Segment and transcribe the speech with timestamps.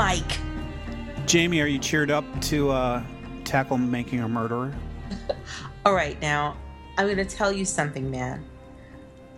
[0.00, 0.38] Mike.
[1.26, 3.02] Jamie, are you cheered up to uh,
[3.44, 4.72] tackle making a murderer?
[5.84, 6.56] All right, now,
[6.96, 8.42] I'm going to tell you something, man.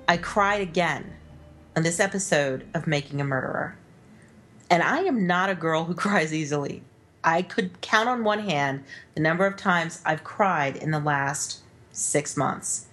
[0.06, 1.14] I cried again
[1.74, 3.76] on this episode of Making a Murderer.
[4.70, 6.84] And I am not a girl who cries easily.
[7.24, 8.84] I could count on one hand
[9.16, 11.58] the number of times I've cried in the last
[11.90, 12.86] six months.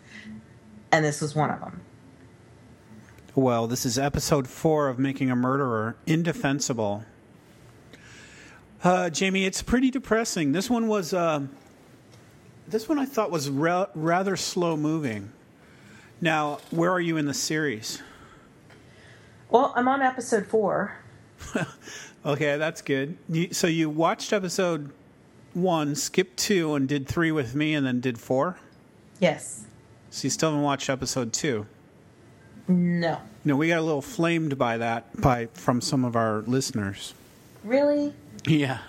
[0.91, 1.81] And this was one of them.
[3.35, 7.05] Well, this is episode four of Making a Murderer Indefensible.
[8.83, 10.51] Uh, Jamie, it's pretty depressing.
[10.51, 11.13] This one was.
[11.13, 11.41] Uh,
[12.67, 15.31] this one I thought was ra- rather slow moving.
[16.21, 18.01] Now, where are you in the series?
[19.49, 20.95] Well, I'm on episode four.
[22.25, 23.17] okay, that's good.
[23.27, 24.91] You, so you watched episode
[25.53, 28.57] one, skipped two, and did three with me, and then did four?
[29.19, 29.65] Yes.
[30.11, 31.65] So you still haven't watched episode two?
[32.67, 33.19] No.
[33.43, 37.13] No, we got a little flamed by that by from some of our listeners.
[37.63, 38.13] Really?
[38.47, 38.79] Yeah.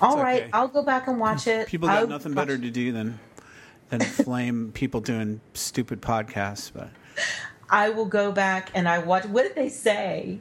[0.00, 0.50] All it's right, okay.
[0.52, 1.68] I'll go back and watch it.
[1.68, 3.20] People got I'll nothing better to do than
[3.88, 6.90] than flame people doing stupid podcasts, but
[7.68, 9.26] I will go back and I watch.
[9.26, 10.40] What did they say?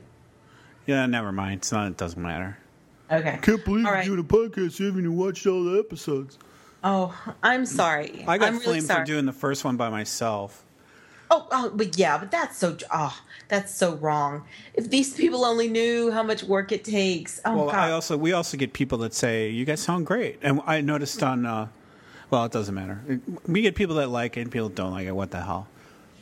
[0.87, 1.59] Yeah, never mind.
[1.59, 1.87] It's not.
[1.91, 2.57] It doesn't matter.
[3.11, 3.33] Okay.
[3.33, 4.79] I can't believe you're doing a podcast.
[4.79, 6.37] You haven't even watched all the episodes.
[6.83, 8.23] Oh, I'm sorry.
[8.27, 10.63] I got I'm flamed really for doing the first one by myself.
[11.31, 12.77] Oh, oh, but yeah, but that's so.
[12.91, 13.17] Oh,
[13.49, 14.45] that's so wrong.
[14.73, 17.39] If these people only knew how much work it takes.
[17.45, 17.75] Oh, well, God.
[17.75, 21.21] I also we also get people that say you guys sound great, and I noticed
[21.21, 21.45] on.
[21.45, 21.67] Uh,
[22.29, 23.19] well, it doesn't matter.
[23.47, 25.15] We get people that like it and people that don't like it.
[25.15, 25.67] What the hell?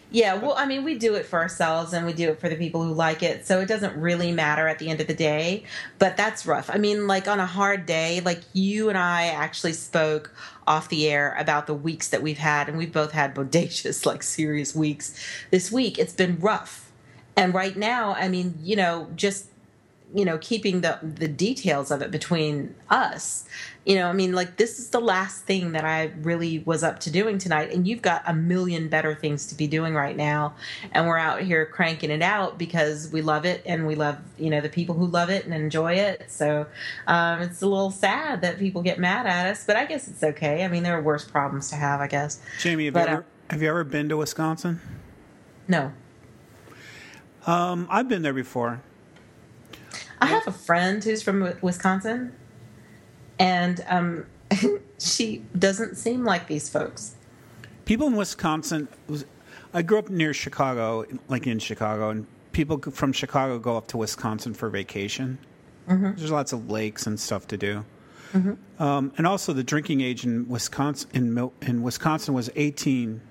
[0.10, 2.56] Yeah, well, I mean, we do it for ourselves and we do it for the
[2.56, 3.46] people who like it.
[3.46, 5.64] So it doesn't really matter at the end of the day.
[6.00, 6.70] But that's rough.
[6.70, 10.34] I mean, like on a hard day, like you and I actually spoke
[10.68, 14.22] off the air about the weeks that we've had, and we've both had bodacious, like
[14.22, 15.18] serious weeks
[15.50, 15.98] this week.
[15.98, 16.92] It's been rough.
[17.36, 19.48] And right now, I mean, you know, just
[20.14, 23.46] you know keeping the the details of it between us.
[23.86, 27.00] You know i mean like this is the last thing that i really was up
[27.02, 30.56] to doing tonight and you've got a million better things to be doing right now.
[30.92, 34.50] And we're out here cranking it out because we love it and we love you
[34.50, 36.26] know the people who love it and enjoy it.
[36.30, 36.68] So
[37.08, 40.24] um, it's a little sad that people get mad at us but i guess it's
[40.24, 40.64] okay.
[40.64, 42.42] I mean there are worse problems to have i guess.
[42.60, 44.82] Jamie have, but, you, ever, uh, have you ever been to wisconsin?
[45.68, 45.94] No.
[47.46, 48.82] Um, i've been there before
[50.20, 52.34] I have a friend who's from Wisconsin,
[53.40, 54.26] and um,
[55.00, 57.16] she doesn't seem like these folks.
[57.86, 58.88] People in Wisconsin,
[59.74, 63.98] I grew up near Chicago, like in Chicago, and people from Chicago go up to
[63.98, 65.38] Wisconsin for vacation.
[65.88, 66.16] Mm-hmm.
[66.16, 67.86] There's lots of lakes and stuff to do.
[68.34, 68.84] Mm-hmm.
[68.84, 73.22] Um, and also, the drinking age in Wisconsin in, in Wisconsin was 18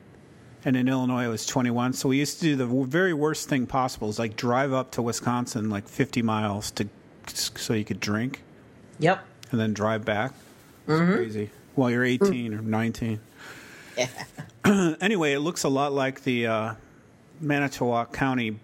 [0.66, 1.92] and in Illinois it was 21.
[1.92, 5.02] So we used to do the very worst thing possible is like drive up to
[5.02, 6.88] Wisconsin like 50 miles to
[7.28, 8.42] so you could drink.
[8.98, 9.24] Yep.
[9.52, 10.32] And then drive back.
[10.88, 11.14] Mm-hmm.
[11.14, 11.50] Crazy.
[11.76, 12.58] While you're 18 mm.
[12.58, 13.20] or 19.
[13.96, 14.08] Yeah.
[15.00, 16.74] anyway, it looks a lot like the uh,
[17.40, 18.58] Manitowoc County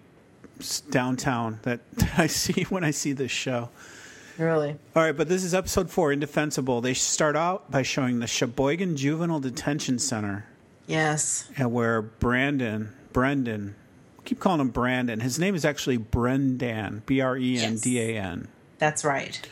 [0.89, 1.79] downtown that
[2.17, 3.69] I see when I see this show.
[4.37, 4.75] Really?
[4.95, 6.81] All right, but this is episode four, Indefensible.
[6.81, 10.47] They start out by showing the Sheboygan Juvenile Detention Center
[10.87, 11.49] Yes.
[11.57, 13.75] And where Brandon, Brendan,
[14.25, 15.19] keep calling him Brandon.
[15.19, 18.47] His name is actually Brendan, B R E N D A N.
[18.77, 19.47] That's right.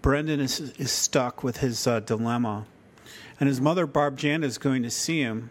[0.00, 2.66] Brendan is, is stuck with his uh, dilemma.
[3.38, 5.50] And his mother, Barb Jan, is going to see him.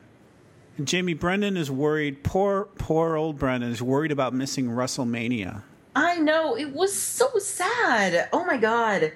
[0.78, 2.24] And Jamie Brendan is worried.
[2.24, 5.64] Poor, poor old Brendan is worried about missing WrestleMania.
[5.96, 6.58] I know.
[6.58, 8.30] It was so sad.
[8.31, 9.14] Oh my God.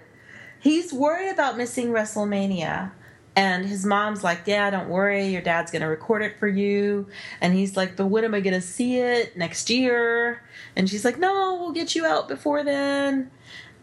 [0.60, 2.92] He's worried about missing WrestleMania.
[3.36, 7.08] And his mom's like, Yeah, don't worry, your dad's gonna record it for you.
[7.42, 9.36] And he's like, But when am I gonna see it?
[9.36, 10.42] Next year?
[10.76, 13.32] And she's like, No, we'll get you out before then.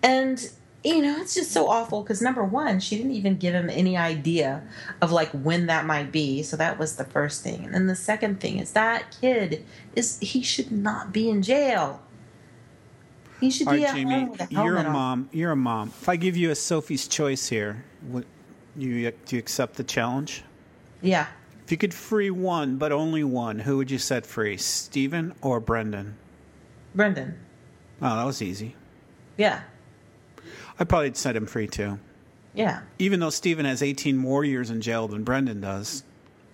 [0.02, 0.50] And
[0.84, 3.96] you know, it's just so awful because number one, she didn't even give him any
[3.96, 4.62] idea
[5.00, 6.42] of like when that might be.
[6.42, 7.64] So that was the first thing.
[7.64, 12.02] And then the second thing is that kid is he should not be in jail.
[13.40, 14.92] He should All be right, at Jamie, home with a helmet You're a on.
[14.92, 15.28] mom.
[15.32, 15.88] You're a mom.
[16.00, 18.24] If I give you a Sophie's choice here, what,
[18.76, 20.42] you do you accept the challenge?
[21.00, 21.26] Yeah.
[21.64, 24.56] If you could free one, but only one, who would you set free?
[24.56, 26.16] Steven or Brendan?
[26.94, 27.38] Brendan.
[28.00, 28.74] Oh, that was easy.
[29.36, 29.62] Yeah.
[30.78, 31.98] I'd probably set him free too.
[32.54, 32.82] Yeah.
[32.98, 36.04] Even though Steven has 18 more years in jail than Brendan does.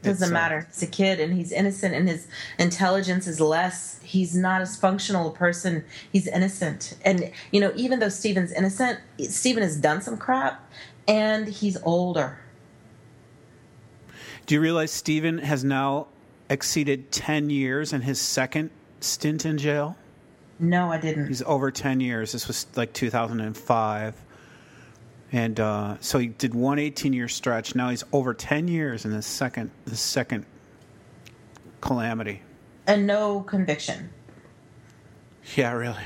[0.03, 0.67] Doesn't uh, matter.
[0.69, 2.29] He's a kid and he's innocent and his
[2.59, 3.99] intelligence is less.
[4.03, 5.85] He's not as functional a person.
[6.12, 6.97] He's innocent.
[7.05, 10.71] And, you know, even though Steven's innocent, Steven has done some crap
[11.08, 12.38] and he's older.
[14.46, 16.06] Do you realize Steven has now
[16.49, 18.70] exceeded 10 years in his second
[19.00, 19.96] stint in jail?
[20.58, 21.28] No, I didn't.
[21.28, 22.32] He's over 10 years.
[22.32, 24.14] This was like 2005.
[25.31, 27.75] And uh, so he did one 18 year stretch.
[27.75, 30.46] Now he's over 10 years in the second, the second
[31.81, 32.43] calamity.
[32.87, 34.11] And no conviction.
[35.54, 36.02] Yeah, really.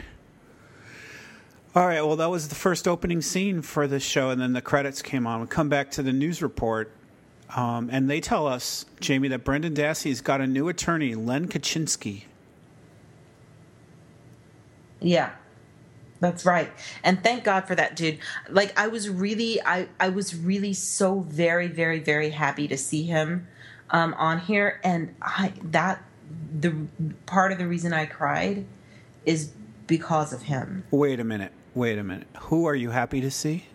[1.75, 4.61] All right, well, that was the first opening scene for this show, and then the
[4.61, 5.41] credits came on.
[5.41, 6.93] We come back to the news report,
[7.57, 12.25] um, and they tell us, Jamie, that Brendan Dassey's got a new attorney, Len Kachinsky.
[15.01, 15.31] Yeah.
[16.21, 16.71] That's right.
[17.03, 18.19] And thank God for that, dude.
[18.49, 23.03] Like I was really I I was really so very very very happy to see
[23.03, 23.49] him
[23.91, 26.01] um on here and I that
[26.61, 26.77] the
[27.27, 28.67] part of the reason I cried
[29.27, 29.51] is
[29.89, 30.85] because of him.
[30.93, 31.53] Wait a minute.
[31.75, 32.29] Wait a minute.
[32.43, 33.67] Who are you happy to see?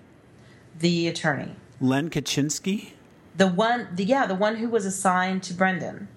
[0.80, 1.56] The attorney.
[1.82, 2.92] Len Kachinsky?
[3.36, 6.08] The one the yeah, the one who was assigned to Brendan.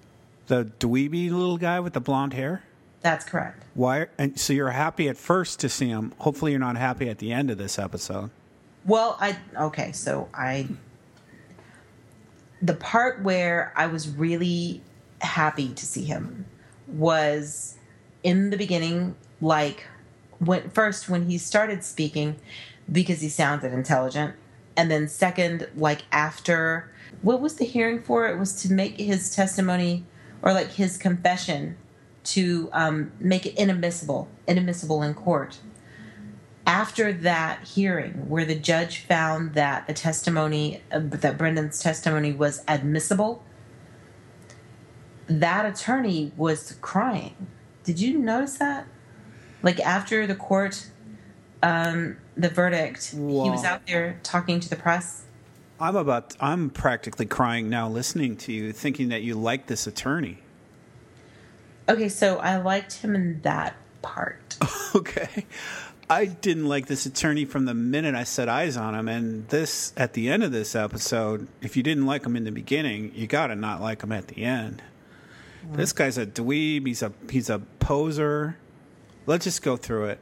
[0.47, 2.63] The dweeby little guy with the blonde hair?
[3.01, 3.63] That's correct.
[3.73, 4.07] Why?
[4.17, 6.13] And so you're happy at first to see him.
[6.19, 8.29] Hopefully, you're not happy at the end of this episode.
[8.85, 10.67] Well, I okay, so I
[12.61, 14.81] the part where I was really
[15.21, 16.45] happy to see him
[16.87, 17.77] was
[18.23, 19.85] in the beginning, like
[20.41, 22.35] when first when he started speaking
[22.91, 24.35] because he sounded intelligent,
[24.75, 26.91] and then second, like after
[27.21, 28.27] what was the hearing for?
[28.27, 30.05] It was to make his testimony
[30.41, 31.77] or like his confession
[32.23, 35.59] to um, make it inadmissible, inadmissible in court.
[36.65, 42.63] After that hearing, where the judge found that the testimony, uh, that Brendan's testimony was
[42.67, 43.43] admissible,
[45.27, 47.47] that attorney was crying.
[47.83, 48.87] Did you notice that?
[49.63, 50.87] Like after the court,
[51.63, 53.43] um, the verdict, Wow.
[53.45, 55.23] he was out there talking to the press.
[55.79, 56.35] I'm about.
[56.39, 60.37] I'm practically crying now listening to you, thinking that you like this attorney.
[61.89, 64.57] Okay, so I liked him in that part.
[64.93, 65.45] Okay.
[66.09, 69.93] I didn't like this attorney from the minute I set eyes on him, and this
[69.95, 71.47] at the end of this episode.
[71.61, 74.43] If you didn't like him in the beginning, you gotta not like him at the
[74.43, 74.81] end.
[75.71, 76.85] This guy's a dweeb.
[76.87, 78.57] He's a he's a poser.
[79.25, 80.19] Let's just go through it.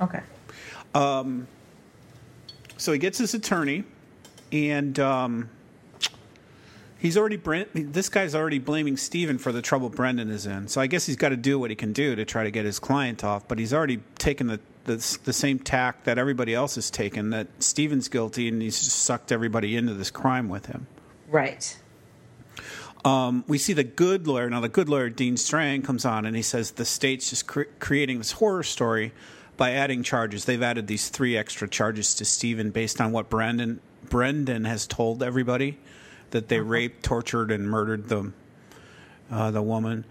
[0.00, 0.20] Okay.
[2.76, 3.84] So he gets his attorney,
[4.52, 5.50] and um,
[6.98, 7.36] he's already
[7.74, 10.68] this guy's already blaming Steven for the trouble Brendan is in.
[10.68, 12.64] So I guess he's got to do what he can do to try to get
[12.64, 13.48] his client off.
[13.48, 17.30] But he's already taken the the, the same tack that everybody else has taken.
[17.30, 20.86] That Steven's guilty, and he's just sucked everybody into this crime with him.
[21.28, 21.78] Right.
[23.04, 24.50] Um, we see the good lawyer.
[24.50, 27.62] Now, the good lawyer, Dean Strang, comes on and he says the state's just cre-
[27.78, 29.12] creating this horror story
[29.56, 30.44] by adding charges.
[30.44, 35.22] They've added these three extra charges to Steven based on what Brandon Brendan has told
[35.22, 35.78] everybody
[36.30, 38.32] that they raped, tortured, and murdered the
[39.30, 40.04] uh, the woman.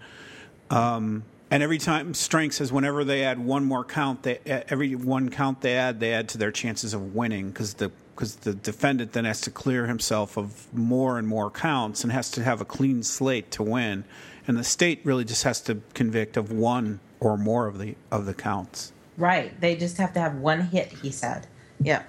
[0.70, 5.30] Um, and every time Strang says, whenever they add one more count, they every one
[5.30, 7.90] count they add, they add to their chances of winning because the
[8.20, 12.30] because the defendant then has to clear himself of more and more counts and has
[12.30, 14.04] to have a clean slate to win,
[14.46, 18.26] and the state really just has to convict of one or more of the of
[18.26, 18.92] the counts.
[19.16, 19.58] Right.
[19.58, 21.46] They just have to have one hit, he said.
[21.80, 22.02] Yeah.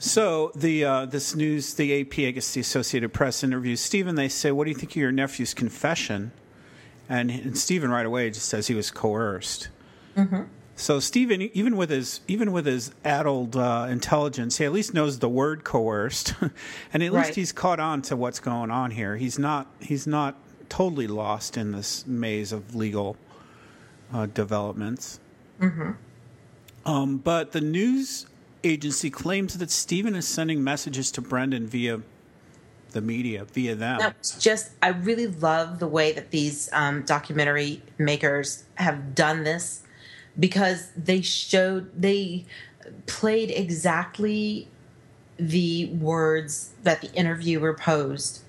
[0.00, 4.16] So the uh, this news, the AP, I guess the Associated Press interviews Steven.
[4.16, 6.32] They say, "What do you think of your nephew's confession?"
[7.08, 9.68] And, and Steven right away just says he was coerced.
[10.80, 15.18] So Steven, even with his even with his addled uh, intelligence, he at least knows
[15.18, 16.34] the word coerced,
[16.92, 19.18] and at least he's caught on to what's going on here.
[19.18, 20.36] He's not he's not
[20.70, 23.18] totally lost in this maze of legal
[24.10, 25.20] uh, developments.
[26.86, 28.26] Um, but the news
[28.64, 32.00] agency claims that Steven is sending messages to Brendan via
[32.92, 34.00] the media, via them.
[34.18, 39.82] Was just, I really love the way that these um, documentary makers have done this
[40.40, 42.46] because they showed, they
[43.06, 44.66] played exactly
[45.38, 48.40] the words that the interviewer posed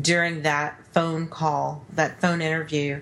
[0.00, 3.00] during that phone call, that phone interview,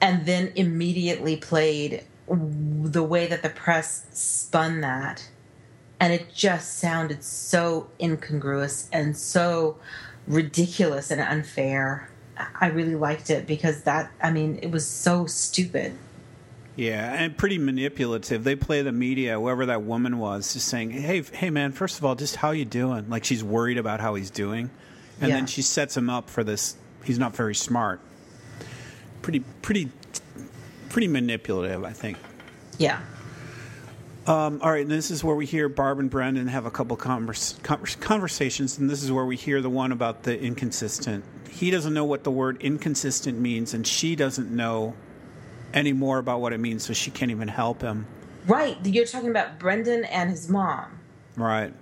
[0.00, 5.28] and then immediately played the way that the press spun that
[6.00, 9.76] and it just sounded so incongruous and so
[10.26, 12.08] ridiculous and unfair.
[12.60, 15.96] I really liked it because that, I mean, it was so stupid.
[16.78, 18.44] Yeah, and pretty manipulative.
[18.44, 22.04] They play the media, whoever that woman was, just saying, "Hey, hey, man, first of
[22.04, 24.70] all, just how you doing?" Like she's worried about how he's doing,
[25.20, 25.34] and Yeah.
[25.38, 26.76] then she sets him up for this.
[27.02, 28.00] He's not very smart.
[29.22, 29.90] Pretty, pretty,
[30.88, 32.16] pretty manipulative, I think.
[32.78, 33.00] Yeah.
[34.28, 36.96] Um, all right, and this is where we hear Barb and Brendan have a couple
[36.96, 41.24] convers- convers- conversations, and this is where we hear the one about the inconsistent.
[41.50, 44.94] He doesn't know what the word inconsistent means, and she doesn't know
[45.78, 48.06] anymore about what it means, so she can't even help him.
[48.46, 48.76] Right.
[48.84, 50.98] You're talking about Brendan and his mom.
[51.36, 51.72] Right.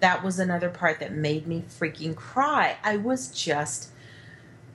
[0.00, 2.76] That was another part that made me freaking cry.
[2.84, 3.90] I was just.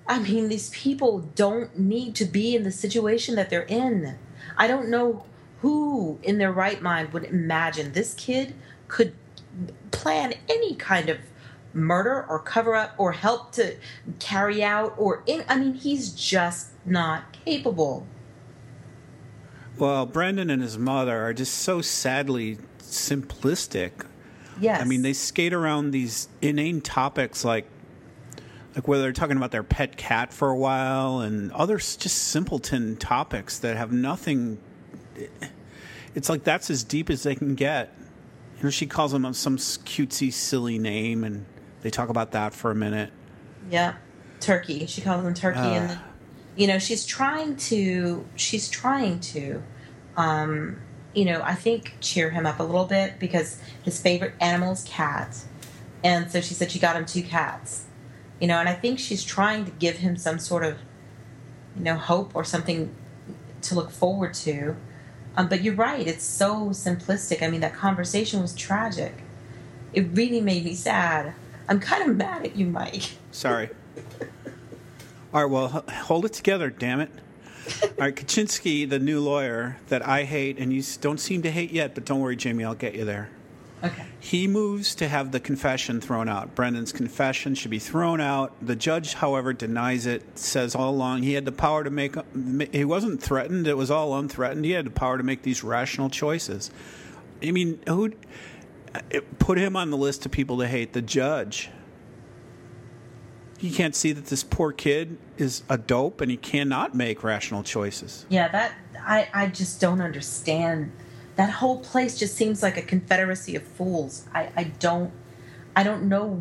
[0.08, 4.18] I mean, these people don't need to be in the situation that they're in.
[4.58, 5.26] I don't know
[5.62, 8.56] who in their right mind would imagine this kid
[8.88, 9.14] could
[9.92, 11.20] plan any kind of
[11.74, 13.76] murder or cover up or help to
[14.20, 18.08] carry out or in, I mean he's just not capable.
[19.82, 24.06] Well, Brendan and his mother are just so sadly simplistic.
[24.60, 24.80] Yes.
[24.80, 27.68] I mean, they skate around these inane topics like
[28.76, 32.96] like whether they're talking about their pet cat for a while and other just simpleton
[32.96, 34.60] topics that have nothing
[36.14, 37.92] it's like that's as deep as they can get.
[38.58, 41.44] You know, she calls him some cutesy, silly name, and
[41.82, 43.12] they talk about that for a minute.
[43.72, 43.96] Yeah,
[44.42, 44.86] Turkey.
[44.86, 46.00] She calls him Turkey, uh, and
[46.56, 49.62] you know she's trying to she's trying to,
[50.18, 50.82] um,
[51.14, 54.84] you know, I think cheer him up a little bit because his favorite animal is
[54.84, 55.38] cat,
[56.04, 57.86] and so she said she got him two cats,
[58.40, 60.78] you know, and I think she's trying to give him some sort of,
[61.78, 62.94] you know, hope or something
[63.62, 64.76] to look forward to.
[65.38, 67.42] Um, but you're right; it's so simplistic.
[67.42, 69.14] I mean, that conversation was tragic.
[69.94, 71.34] It really made me sad.
[71.70, 73.12] I'm kind of mad at you, Mike.
[73.32, 73.70] Sorry.
[75.34, 77.10] All right, well, hold it together, damn it.
[77.84, 81.72] All right, Kachinsky, the new lawyer that I hate and you don't seem to hate
[81.72, 83.30] yet, but don't worry, Jamie, I'll get you there.
[83.84, 84.06] Okay.
[84.20, 86.54] He moves to have the confession thrown out.
[86.54, 88.54] Brendan's confession should be thrown out.
[88.62, 92.16] The judge, however, denies it, says all along he had the power to make,
[92.74, 94.66] he wasn't threatened, it was all unthreatened.
[94.66, 96.72] He had the power to make these rational choices.
[97.42, 98.12] I mean, who
[98.94, 99.00] uh,
[99.40, 100.94] put him on the list of people to hate?
[100.94, 101.70] The judge.
[103.62, 107.62] He can't see that this poor kid is a dope and he cannot make rational
[107.62, 108.26] choices.
[108.28, 110.92] Yeah, that I, I just don't understand.
[111.36, 114.26] That whole place just seems like a confederacy of fools.
[114.34, 115.14] I, I don't
[115.76, 116.38] I don't know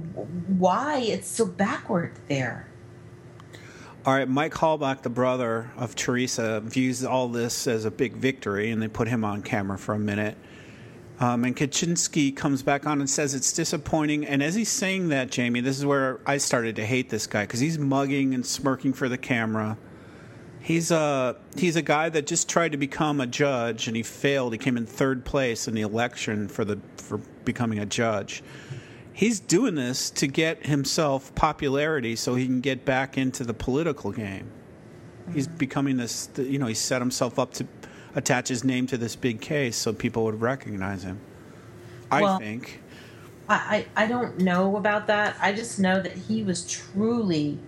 [0.46, 2.66] why it's so backward there.
[4.06, 8.70] All right, Mike Halbach, the brother of Teresa, views all this as a big victory,
[8.70, 10.38] and they put him on camera for a minute.
[11.20, 14.26] Um, and Kachinsky comes back on and says it's disappointing.
[14.26, 17.42] And as he's saying that, Jamie, this is where I started to hate this guy
[17.42, 19.76] because he's mugging and smirking for the camera.
[20.62, 24.52] He's a he's a guy that just tried to become a judge and he failed.
[24.54, 28.42] He came in third place in the election for the for becoming a judge.
[29.12, 34.12] He's doing this to get himself popularity so he can get back into the political
[34.12, 34.50] game.
[35.34, 37.66] He's becoming this, you know, he set himself up to
[38.14, 41.20] attach his name to this big case so people would recognize him.
[42.10, 42.80] I well, think.
[43.48, 45.36] I, I don't know about that.
[45.40, 47.58] I just know that he was truly,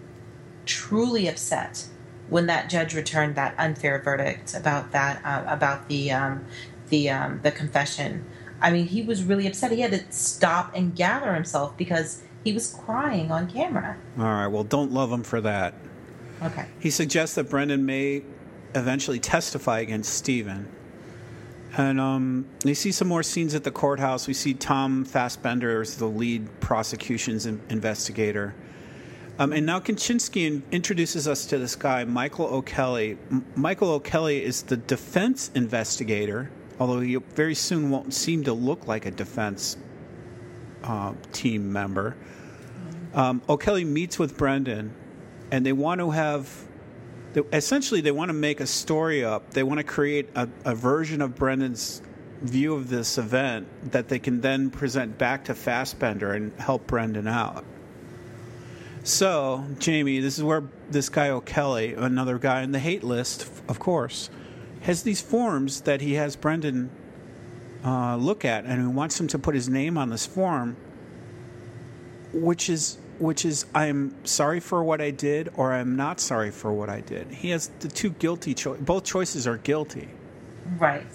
[0.64, 1.86] truly upset
[2.28, 6.44] when that judge returned that unfair verdict about that uh, about the um,
[6.88, 8.24] the um, the confession.
[8.60, 9.72] I mean, he was really upset.
[9.72, 13.96] He had to stop and gather himself because he was crying on camera.
[14.16, 14.46] All right.
[14.46, 15.74] Well, don't love him for that.
[16.42, 16.66] Okay.
[16.78, 18.22] He suggests that Brendan may
[18.74, 20.68] eventually testify against Steven.
[21.76, 24.26] And um, you see some more scenes at the courthouse.
[24.26, 28.54] We see Tom Fassbender as the lead prosecution's in- investigator.
[29.38, 33.16] Um, and now Kachinsky introduces us to this guy, Michael O'Kelly.
[33.30, 38.86] M- Michael O'Kelly is the defense investigator, although he very soon won't seem to look
[38.86, 39.78] like a defense
[40.84, 42.16] uh, team member.
[43.14, 44.94] Um, O'Kelly meets with Brendan,
[45.50, 46.50] and they want to have
[47.52, 49.50] essentially they want to make a story up.
[49.50, 52.02] They want to create a, a version of Brendan's
[52.42, 57.28] view of this event that they can then present back to Fassbender and help Brendan
[57.28, 57.64] out.
[59.04, 63.78] So, Jamie, this is where this guy O'Kelly, another guy in the hate list, of
[63.78, 64.30] course,
[64.82, 66.90] has these forms that he has Brendan
[67.84, 70.76] uh, look at, and he wants him to put his name on this form,
[72.32, 76.72] which is which is I'm sorry for what I did or I'm not sorry for
[76.72, 77.28] what I did.
[77.30, 78.84] He has the two guilty choices.
[78.84, 80.08] Both choices are guilty.
[80.76, 81.06] Right.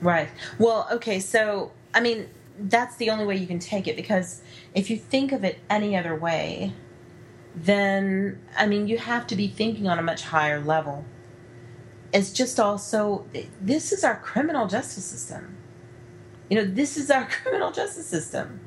[0.00, 0.28] Right.
[0.60, 4.90] Well, okay, so I mean, that's the only way you can take it because if
[4.90, 6.72] you think of it any other way,
[7.56, 11.04] then I mean, you have to be thinking on a much higher level.
[12.12, 13.26] It's just also
[13.60, 15.56] this is our criminal justice system.
[16.48, 18.60] You know, this is our criminal justice system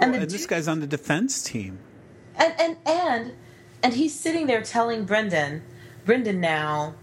[0.00, 1.78] and, and this guy's on the defense team.
[2.36, 3.32] And and and
[3.82, 5.62] and he's sitting there telling Brendan,
[6.04, 6.94] Brendan now,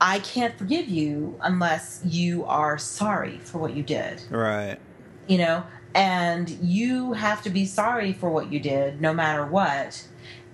[0.00, 4.22] I can't forgive you unless you are sorry for what you did.
[4.30, 4.78] Right.
[5.26, 10.06] You know, and you have to be sorry for what you did, no matter what.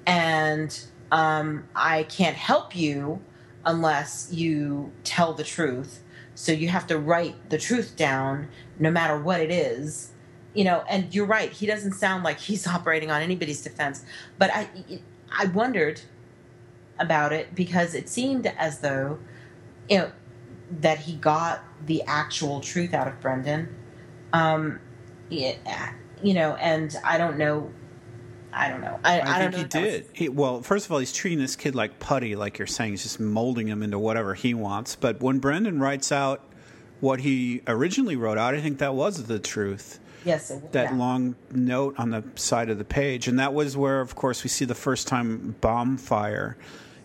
[0.07, 0.79] And
[1.11, 3.21] um, I can't help you
[3.65, 6.01] unless you tell the truth.
[6.35, 8.49] So you have to write the truth down
[8.79, 10.13] no matter what it is.
[10.55, 11.51] You know, and you're right.
[11.53, 14.05] He doesn't sound like he's operating on anybody's defense.
[14.39, 14.69] But I,
[15.33, 16.01] I wondered
[16.99, 19.19] about it because it seemed as though,
[19.89, 20.13] you know,
[20.81, 23.75] that he got the actual truth out of Brendan.
[24.33, 24.81] Um,
[25.29, 25.93] yeah,
[26.23, 27.71] you know, and I don't know.
[28.53, 28.99] I don't know.
[29.05, 30.03] I, I, I think he did.
[30.03, 32.91] was- He, well, first of all, he's treating this kid like putty, like you're saying.
[32.93, 34.97] He's just molding him into whatever he wants.
[34.97, 36.45] But when Brendan writes out
[36.99, 40.01] what he originally wrote out, I think that was the truth.
[40.25, 40.97] Yes, it, That yeah.
[40.97, 44.49] long note on the side of the page, and that was where, of course, we
[44.49, 46.57] see the first time bomb fire.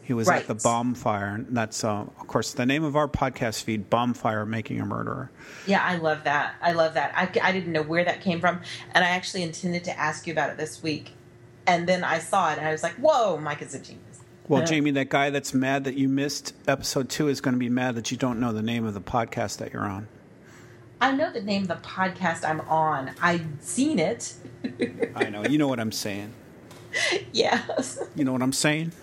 [0.03, 0.62] He was at the Right.
[0.63, 4.45] bomb fire, and that's, uh, of course, the name of our podcast feed: "Bomb Fire
[4.45, 5.31] Making a Murderer."
[5.65, 6.53] Yeah, I love that.
[6.62, 7.12] I love that.
[7.15, 8.62] I, I didn't know where that came from,
[8.93, 11.13] and I actually intended to ask you about it this week,
[11.65, 14.01] and then I saw it, and I was like, "Whoa, Mike is a genius."
[14.48, 17.60] Well, Uh, Jamie, that guy that's mad that you missed episode two is going to
[17.60, 20.07] be mad that you don't know the name of the podcast that you're on.
[21.02, 23.12] I know the name of the podcast I'm on.
[23.22, 24.34] I've seen it.
[25.16, 25.44] I know.
[25.44, 26.34] You know what I'm saying.
[27.34, 28.94] yes, You know what I'm saying?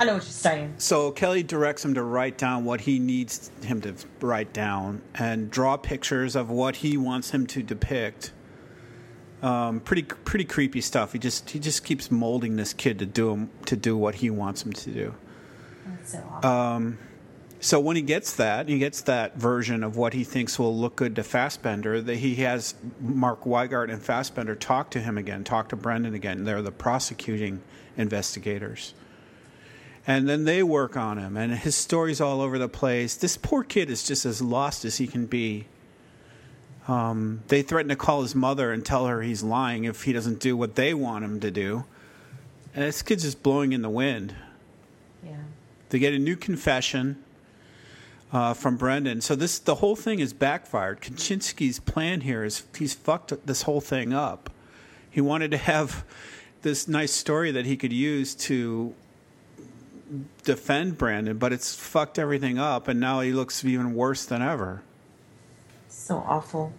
[0.00, 0.74] I know what you're saying.
[0.78, 5.50] So Kelly directs him to write down what he needs him to write down and
[5.50, 8.32] draw pictures of what he wants him to depict.
[9.42, 11.12] Um, pretty pretty creepy stuff.
[11.12, 14.30] He just he just keeps molding this kid to do him to do what he
[14.30, 15.14] wants him to do.
[15.86, 16.98] That's so awesome.
[17.60, 20.94] So when he gets that, he gets that version of what he thinks will look
[20.94, 22.00] good to Fassbender.
[22.00, 26.44] That he has Mark Wiegert and Fassbender talk to him again, talk to Brendan again.
[26.44, 27.60] They're the prosecuting
[27.96, 28.94] investigators,
[30.06, 33.16] and then they work on him, and his story's all over the place.
[33.16, 35.66] This poor kid is just as lost as he can be.
[36.86, 40.38] Um, they threaten to call his mother and tell her he's lying if he doesn't
[40.38, 41.84] do what they want him to do.
[42.72, 44.34] And this kid's just blowing in the wind.
[45.22, 45.32] yeah.
[45.90, 47.22] They get a new confession
[48.32, 49.20] uh, from Brendan.
[49.20, 51.00] So this the whole thing is backfired.
[51.00, 54.50] Kachinsky's plan here is he's fucked this whole thing up.
[55.10, 56.04] He wanted to have
[56.62, 58.94] this nice story that he could use to
[60.44, 64.82] defend Brandon, but it's fucked everything up, and now he looks even worse than ever.
[65.88, 66.72] So awful.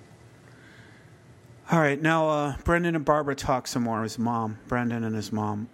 [1.72, 4.02] All right, now uh, Brendan and Barbara talk some more.
[4.02, 5.70] His mom, Brendan and his mom.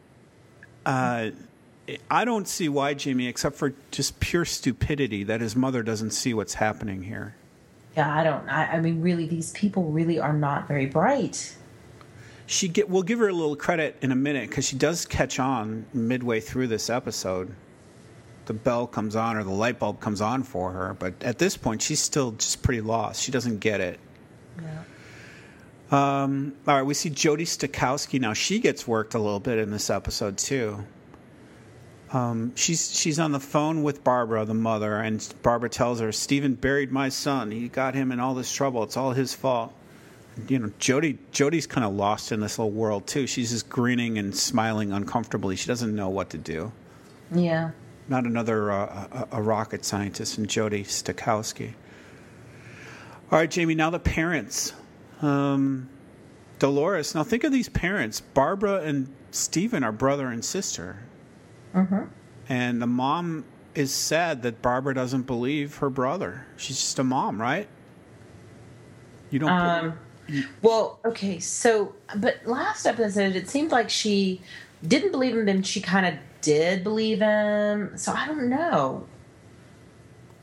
[0.85, 1.29] Uh,
[2.09, 6.33] I don't see why, Jamie, except for just pure stupidity, that his mother doesn't see
[6.33, 7.35] what's happening here.
[7.95, 8.47] Yeah, I don't.
[8.49, 11.55] I, I mean, really, these people really are not very bright.
[12.47, 15.39] She get we'll give her a little credit in a minute because she does catch
[15.39, 17.55] on midway through this episode.
[18.45, 21.57] The bell comes on or the light bulb comes on for her, but at this
[21.57, 23.23] point she's still just pretty lost.
[23.23, 23.99] She doesn't get it.
[24.61, 24.83] Yeah.
[25.91, 28.33] Um, all right, we see Jodi Stachowski now.
[28.33, 30.85] She gets worked a little bit in this episode too.
[32.15, 36.55] Um, she's she's on the phone with Barbara, the mother, and Barbara tells her Steven
[36.55, 37.51] buried my son.
[37.51, 38.83] He got him in all this trouble.
[38.83, 39.73] It's all his fault.
[40.47, 43.27] You know, Jodi Jodi's kind of lost in this little world too.
[43.27, 45.57] She's just grinning and smiling uncomfortably.
[45.57, 46.71] She doesn't know what to do.
[47.33, 47.71] Yeah.
[48.07, 51.73] Not another uh, a, a rocket scientist and Jodi Stachowski.
[53.29, 53.75] All right, Jamie.
[53.75, 54.71] Now the parents.
[55.21, 55.89] Um,
[56.59, 57.13] Dolores.
[57.13, 58.21] Now think of these parents.
[58.21, 60.99] Barbara and Steven are brother and sister.
[61.75, 62.03] Mm-hmm.
[62.49, 66.45] And the mom is sad that Barbara doesn't believe her brother.
[66.57, 67.67] She's just a mom, right?
[69.29, 69.49] You don't.
[69.49, 69.99] Um,
[70.61, 74.41] well, okay, so but last episode it seemed like she
[74.87, 77.97] didn't believe him, then she kind of did believe him.
[77.97, 79.07] So I don't know.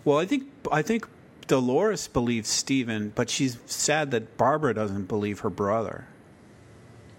[0.04, 1.08] well, I think I think
[1.46, 6.06] Dolores believes Steven, but she's sad that Barbara doesn't believe her brother.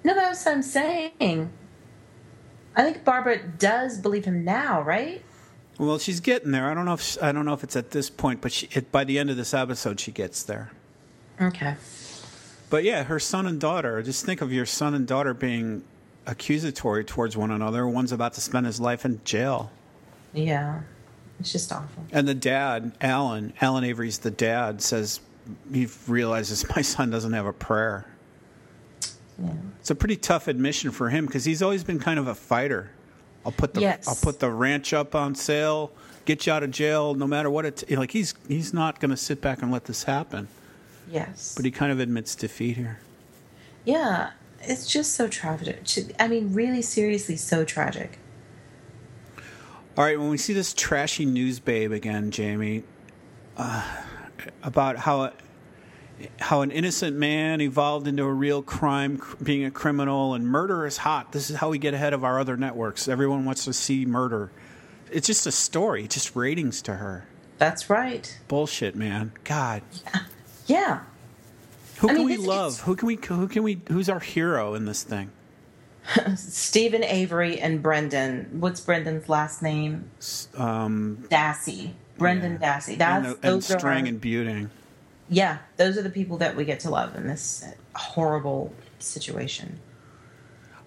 [0.04, 1.52] No, that's what I'm saying.
[2.76, 5.22] I think Barbara does believe him now, right?
[5.78, 6.70] Well, she's getting there.
[6.70, 8.92] I don't know if I don't know if it's at this point, but she, it,
[8.92, 10.72] by the end of this episode, she gets there.
[11.42, 11.76] Okay.
[12.70, 14.02] But yeah, her son and daughter.
[14.02, 15.84] Just think of your son and daughter being
[16.26, 17.88] accusatory towards one another.
[17.88, 19.72] One's about to spend his life in jail,
[20.34, 20.82] Yeah.
[21.40, 22.06] It's just awful.
[22.12, 25.20] and the dad, Alan, Allan Avery's the dad, says
[25.74, 28.06] he realizes my son doesn't have a prayer.
[29.42, 29.52] Yeah.
[29.80, 32.92] It's a pretty tough admission for him because he's always been kind of a fighter.
[33.46, 34.08] I'll put the Yes.
[34.08, 35.92] I'll put the ranch up on sale,
[36.26, 37.90] get you out of jail, no matter what it.
[37.92, 40.48] Like he's he's not going to sit back and let this happen.
[41.10, 41.54] Yes.
[41.56, 43.00] But he kind of admits defeat here.
[43.86, 44.32] yeah.
[44.66, 45.84] It's just so tragic.
[46.18, 48.18] I mean, really, seriously, so tragic.
[49.98, 52.84] All right, when we see this trashy news babe again, Jamie,
[53.58, 53.84] uh,
[54.64, 55.34] about how
[56.40, 60.98] how an innocent man evolved into a real crime, being a criminal, and murder is
[60.98, 61.32] hot.
[61.32, 63.08] This is how we get ahead of our other networks.
[63.08, 64.52] Everyone wants to see murder.
[65.12, 67.26] it's just a story, just ratings to her.
[67.58, 68.38] That's right.
[68.48, 69.32] Bullshit, man.
[69.44, 69.84] God.
[70.66, 71.02] Yeah.
[72.00, 72.82] Who I can mean, we love?
[72.82, 73.16] Who can we?
[73.28, 73.82] Who can we?
[73.90, 75.30] Who's our hero in this thing?
[76.36, 78.58] Steven Avery and Brendan.
[78.60, 80.10] What's Brendan's last name?
[80.58, 81.92] Um, Dassey.
[82.18, 82.78] Brendan Yeah.
[82.80, 82.92] Dassey.
[82.94, 84.70] and, That's the, and those Strang our- and Buting.
[85.34, 87.66] Yeah, those are the people that we get to love in this
[87.96, 89.80] horrible situation.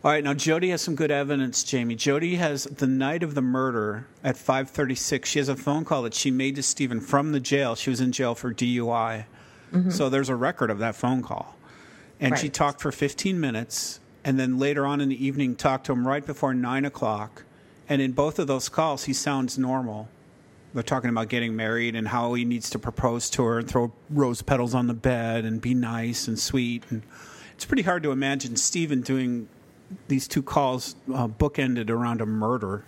[0.04, 1.96] All right, now Jodi has some good evidence, Jamie.
[1.96, 5.24] Jodi has the night of the murder at 5:36.
[5.28, 7.74] She has a phone call that she made to Steven from the jail.
[7.74, 9.24] She was in jail for DUI,
[9.90, 11.56] so there's a record of that phone call.
[12.20, 12.52] And she Mm-hmm.
[12.52, 16.24] Talked for 15 minutes, and then later on in the evening talked to him right
[16.24, 17.42] before nine o'clock.
[17.88, 20.08] And in both of those calls, he sounds normal.
[20.76, 23.92] They're talking about getting married and how he needs to propose to her and throw
[24.10, 26.84] rose petals on the bed and be nice and sweet.
[26.90, 27.00] And
[27.54, 29.48] it's pretty hard to imagine Steven doing
[30.08, 32.84] these two calls uh, bookended around a murder.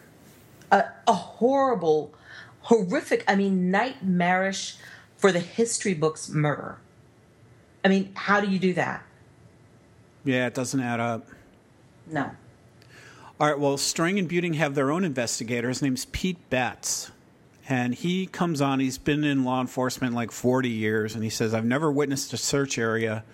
[0.70, 2.12] a, a horrible,
[2.61, 4.77] horrific, I mean, nightmarish
[5.16, 6.77] for the history books murder.
[7.83, 9.03] I mean, how do you do that?
[10.24, 11.27] Yeah, it doesn't add up.
[12.07, 12.33] No.
[13.40, 15.68] All right, well, Strang and Buting have their own investigator.
[15.68, 17.12] His name's Pete Betts.
[17.68, 21.52] And he comes on, he's been in law enforcement like 40 years, and he says,
[21.52, 23.24] I've never witnessed a search area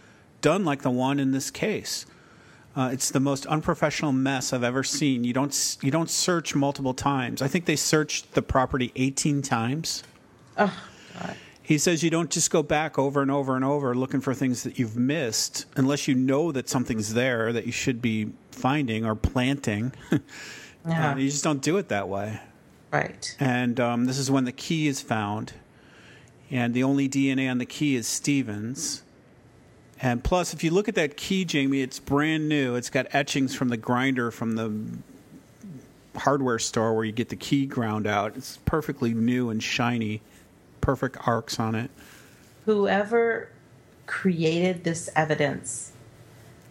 [0.41, 2.05] done like the one in this case.
[2.77, 5.23] Uh, it's the most unprofessional mess I've ever seen.
[5.23, 7.41] You don't you don't search multiple times.
[7.41, 10.03] I think they searched the property 18 times.
[11.63, 14.65] He says you don't just go back over and over and over looking for things
[14.65, 19.15] that you've missed unless you know that something's there that you should be finding or
[19.15, 19.93] planting.
[20.87, 21.13] Yeah.
[21.13, 22.39] Uh, you just don't do it that way.
[22.95, 23.37] Right.
[23.41, 25.53] And um, this is when the key is found.
[26.51, 29.03] And the only DNA on the key is Stevens.
[30.01, 32.75] And plus, if you look at that key, Jamie, it's brand new.
[32.75, 37.67] It's got etchings from the grinder from the hardware store where you get the key
[37.67, 38.37] ground out.
[38.37, 40.21] It's perfectly new and shiny,
[40.81, 41.91] perfect arcs on it.
[42.67, 43.49] Whoever
[44.07, 45.93] created this evidence,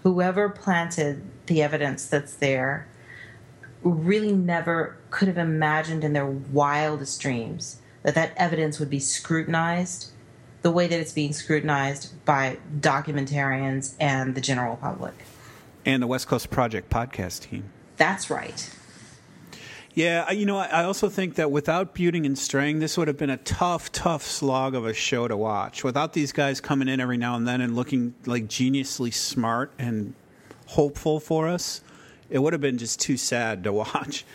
[0.03, 2.87] whoever planted the evidence that's there,
[3.83, 10.11] really never could have imagined in their wildest dreams that that evidence would be scrutinized
[10.61, 15.13] the way that it's being scrutinized by documentarians and the general public.
[15.85, 17.65] And the West Coast Project podcast team.
[17.97, 18.69] That's right.
[19.93, 23.07] Yeah, I- you know, I I also think that without Buting and Strang, this would
[23.07, 25.83] have been a tough, tough slog of a show to watch.
[25.83, 30.13] Without these guys coming in every now and then and looking like geniusly smart and
[30.67, 31.81] hopeful for us,
[32.29, 34.25] it would have been just too sad to watch.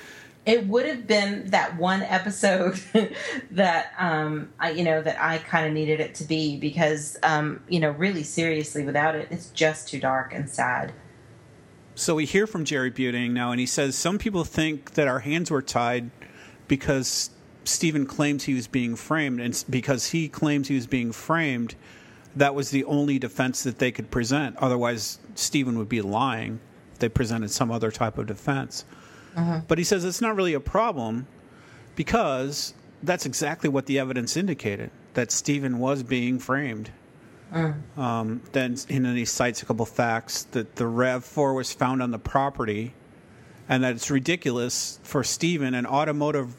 [0.46, 2.81] It would have been that one episode
[3.51, 7.62] that um, I, you know, that I kind of needed it to be because, um,
[7.68, 10.92] you know, really seriously, without it, it's just too dark and sad.
[11.94, 15.18] So we hear from Jerry Buting now, and he says some people think that our
[15.18, 16.11] hands were tied
[16.68, 17.31] because
[17.64, 21.74] Steven claims he was being framed, and because he claims he was being framed,
[22.37, 24.57] that was the only defense that they could present.
[24.59, 26.61] Otherwise, Steven would be lying
[26.98, 28.84] they presented some other type of defense.
[29.68, 31.26] But he says it's not really a problem
[31.96, 36.90] because that's exactly what the evidence indicated that Steven was being framed.
[37.96, 42.11] Um, then and then he cites a couple facts that the RAV4 was found on
[42.11, 42.94] the property,
[43.68, 46.54] and that it's ridiculous for Steven, an automotive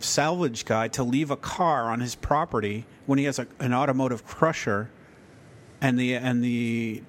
[0.00, 4.26] salvage guy, to leave a car on his property when he has a, an automotive
[4.26, 4.90] crusher,
[5.80, 7.02] and the and the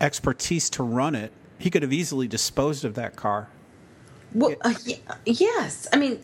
[0.00, 1.32] expertise to run it.
[1.58, 3.48] He could have easily disposed of that car.
[4.32, 5.86] Well, uh, y- yes.
[5.92, 6.20] I mean,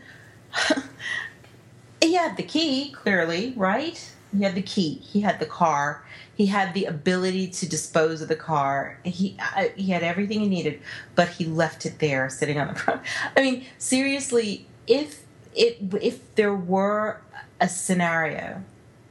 [2.01, 4.13] he had the key, clearly, right?
[4.37, 4.95] He had the key.
[5.03, 6.05] He had the car.
[6.35, 8.99] He had the ability to dispose of the car.
[9.05, 10.81] He uh, he had everything he needed,
[11.15, 13.03] but he left it there, sitting on the front.
[13.37, 17.21] I mean, seriously, if it if there were
[17.61, 18.65] a scenario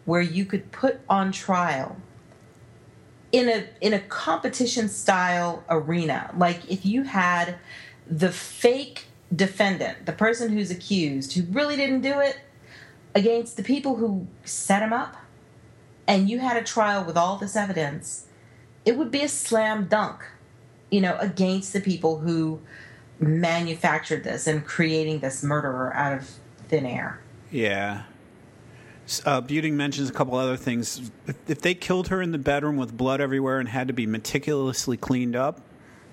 [0.05, 1.97] where you could put on trial
[3.31, 7.55] in a in a competition style arena like if you had
[8.07, 12.39] the fake defendant the person who's accused who really didn't do it
[13.15, 15.15] against the people who set him up
[16.07, 18.25] and you had a trial with all this evidence
[18.83, 20.23] it would be a slam dunk
[20.89, 22.59] you know against the people who
[23.19, 26.29] manufactured this and creating this murderer out of
[26.67, 28.03] thin air Yeah.
[29.25, 31.11] Uh, Buting mentions a couple other things.
[31.27, 34.05] If, if they killed her in the bedroom with blood everywhere and had to be
[34.05, 35.61] meticulously cleaned up,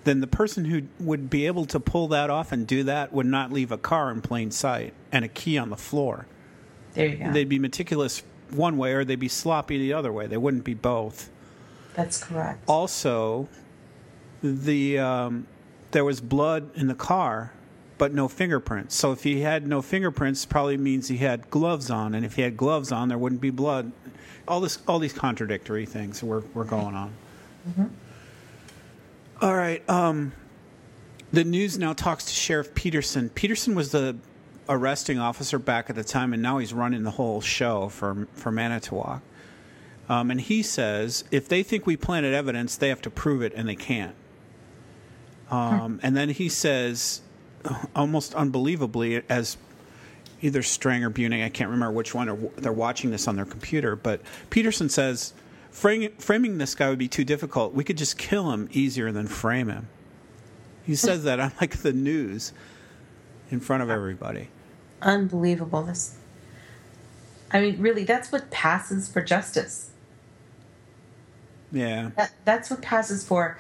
[0.05, 3.27] then the person who would be able to pull that off and do that would
[3.27, 6.27] not leave a car in plain sight and a key on the floor.
[6.95, 10.27] there you go They'd be meticulous one way or they'd be sloppy the other way.
[10.27, 11.31] They wouldn't be both.
[11.95, 13.49] that's correct Also,
[14.43, 15.47] the um,
[15.91, 17.53] there was blood in the car
[17.99, 18.95] but no fingerprints.
[18.95, 22.43] So if he had no fingerprints, probably means he had gloves on, and if he
[22.43, 23.93] had gloves on, there wouldn't be blood.
[24.47, 27.13] All this, all these contradictory things were were going on.
[27.69, 27.85] Mm-hmm.
[29.43, 29.89] All right.
[29.89, 30.33] Um,
[31.33, 33.29] the news now talks to Sheriff Petersen.
[33.29, 34.17] Petersen was the
[34.69, 38.51] arresting officer back at the time, and now he's running the whole show for for
[38.51, 39.23] Manitowoc.
[40.09, 43.53] Um, and he says if they think we planted evidence, they have to prove it,
[43.55, 44.15] and they can't.
[45.51, 47.23] Um, and then he says,
[47.95, 49.57] almost unbelievably, as
[50.41, 53.45] either Strang or Buting, I can't remember which one, or they're watching this on their
[53.45, 55.33] computer, but Petersen says,
[55.71, 57.75] framing, framing this guy would be too difficult.
[57.75, 59.89] We could just kill him easier than frame him.
[60.85, 62.53] He says that on like the news
[63.51, 64.49] in front of everybody.
[65.03, 65.83] Unbelievable.
[65.83, 66.17] This,
[67.53, 69.91] I mean, really, that's what passes for justice.
[71.73, 72.11] Yeah.
[72.17, 73.59] That, that's what passes for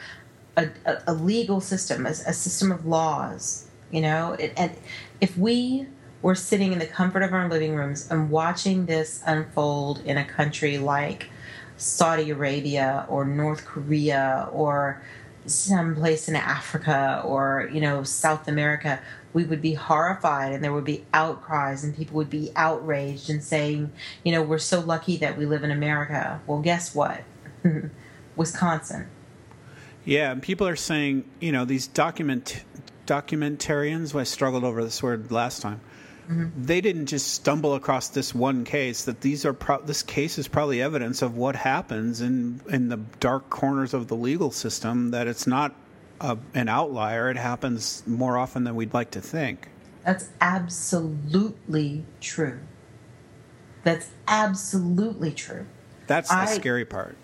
[0.56, 3.67] a, a, a legal system, a, a, system of laws.
[3.90, 4.72] You know, it, and
[5.20, 5.86] if we
[6.20, 10.24] were sitting in the comfort of our living rooms and watching this unfold in a
[10.24, 11.30] country like
[11.76, 15.00] Saudi Arabia or North Korea or
[15.46, 19.00] someplace in Africa or you know South America,
[19.32, 23.42] we would be horrified and there would be outcries and people would be outraged and
[23.42, 23.92] saying,
[24.24, 26.40] you know, we're so lucky that we live in America.
[26.46, 27.22] Well, guess what?
[28.36, 29.08] Wisconsin.
[30.04, 32.64] Yeah, and people are saying, you know, these document
[33.08, 34.14] documentarians.
[34.18, 35.80] I struggled over this word last time.
[36.28, 36.62] Mm-hmm.
[36.62, 39.04] They didn't just stumble across this one case.
[39.04, 42.98] That these are pro- this case is probably evidence of what happens in in the
[43.18, 45.10] dark corners of the legal system.
[45.10, 45.74] That it's not
[46.20, 47.30] a, an outlier.
[47.30, 49.68] It happens more often than we'd like to think.
[50.04, 52.60] That's absolutely true.
[53.84, 55.66] That's absolutely true.
[56.06, 57.16] That's the I, scary part.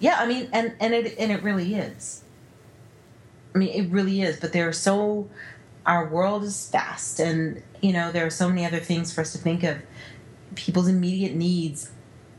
[0.00, 2.23] Yeah, I mean, and and it and it really is.
[3.54, 4.38] I mean, it really is.
[4.38, 5.28] But there are so
[5.86, 9.32] our world is fast, and you know there are so many other things for us
[9.32, 9.78] to think of.
[10.54, 11.90] People's immediate needs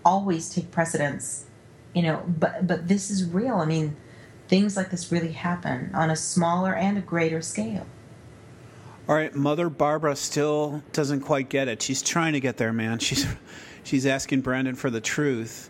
[0.04, 1.45] always take precedence,
[1.93, 2.23] you know.
[2.28, 3.56] But but this is real.
[3.56, 3.95] I mean,
[4.47, 7.86] things like this really happen on a smaller and a greater scale.
[9.08, 11.82] All right, Mother Barbara still doesn't quite get it.
[11.82, 12.99] She's trying to get there, man.
[12.99, 13.28] She's
[13.84, 15.69] she's asking Brandon for the truth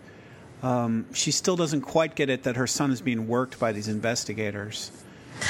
[0.65, 3.87] um, she still doesn't quite get it that her son is being worked by these
[3.87, 4.91] investigators.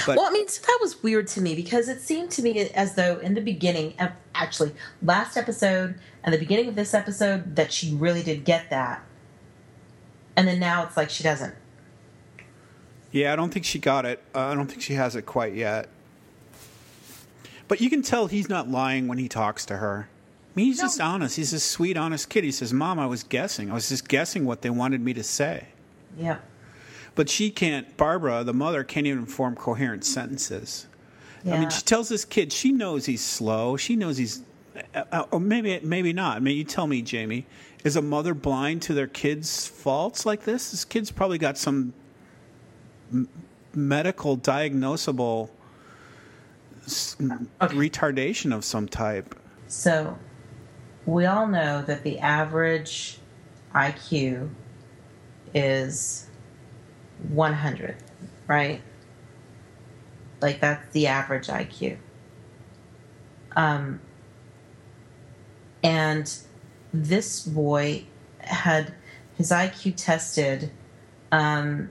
[0.05, 2.69] But, well, I mean, so that was weird to me because it seemed to me
[2.71, 3.93] as though in the beginning,
[4.33, 9.03] actually, last episode and the beginning of this episode, that she really did get that.
[10.35, 11.55] And then now it's like she doesn't.
[13.11, 14.21] Yeah, I don't think she got it.
[14.33, 15.87] Uh, I don't think she has it quite yet.
[17.67, 20.09] But you can tell he's not lying when he talks to her
[20.55, 20.85] I mean, he's no.
[20.85, 21.35] just honest.
[21.35, 22.45] He's a sweet, honest kid.
[22.45, 23.69] He says, "Mom, I was guessing.
[23.69, 25.67] I was just guessing what they wanted me to say."
[26.17, 26.37] Yeah.
[27.15, 27.95] But she can't.
[27.97, 30.87] Barbara, the mother, can't even form coherent sentences.
[31.43, 31.55] Yeah.
[31.55, 33.77] I mean, she tells this kid she knows he's slow.
[33.77, 34.41] She knows he's,
[34.93, 36.37] uh, uh or maybe maybe not.
[36.37, 37.45] I mean, you tell me, Jamie.
[37.83, 40.71] Is a mother blind to their kids' faults like this?
[40.71, 41.93] This kid's probably got some
[43.13, 43.29] m-
[43.75, 45.49] medical diagnosable
[47.21, 47.75] okay.
[47.75, 49.35] retardation of some type.
[49.67, 50.17] So
[51.05, 53.19] we all know that the average
[53.73, 54.49] IQ
[55.53, 56.27] is
[57.29, 57.95] 100,
[58.47, 58.81] right?
[60.41, 61.97] Like that's the average IQ.
[63.55, 64.01] Um,
[65.83, 66.33] and
[66.93, 68.05] this boy
[68.39, 68.93] had
[69.37, 70.71] his IQ tested,
[71.31, 71.89] um,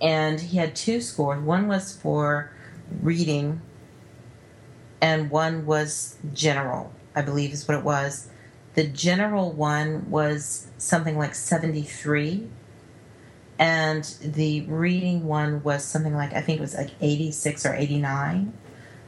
[0.00, 1.42] and he had two scores.
[1.42, 2.50] One was for
[3.00, 3.60] reading,
[5.00, 6.92] and one was general.
[7.14, 8.28] I believe is what it was.
[8.74, 12.46] The general one was something like 73.
[13.58, 18.52] And the reading one was something like, I think it was like 86 or 89,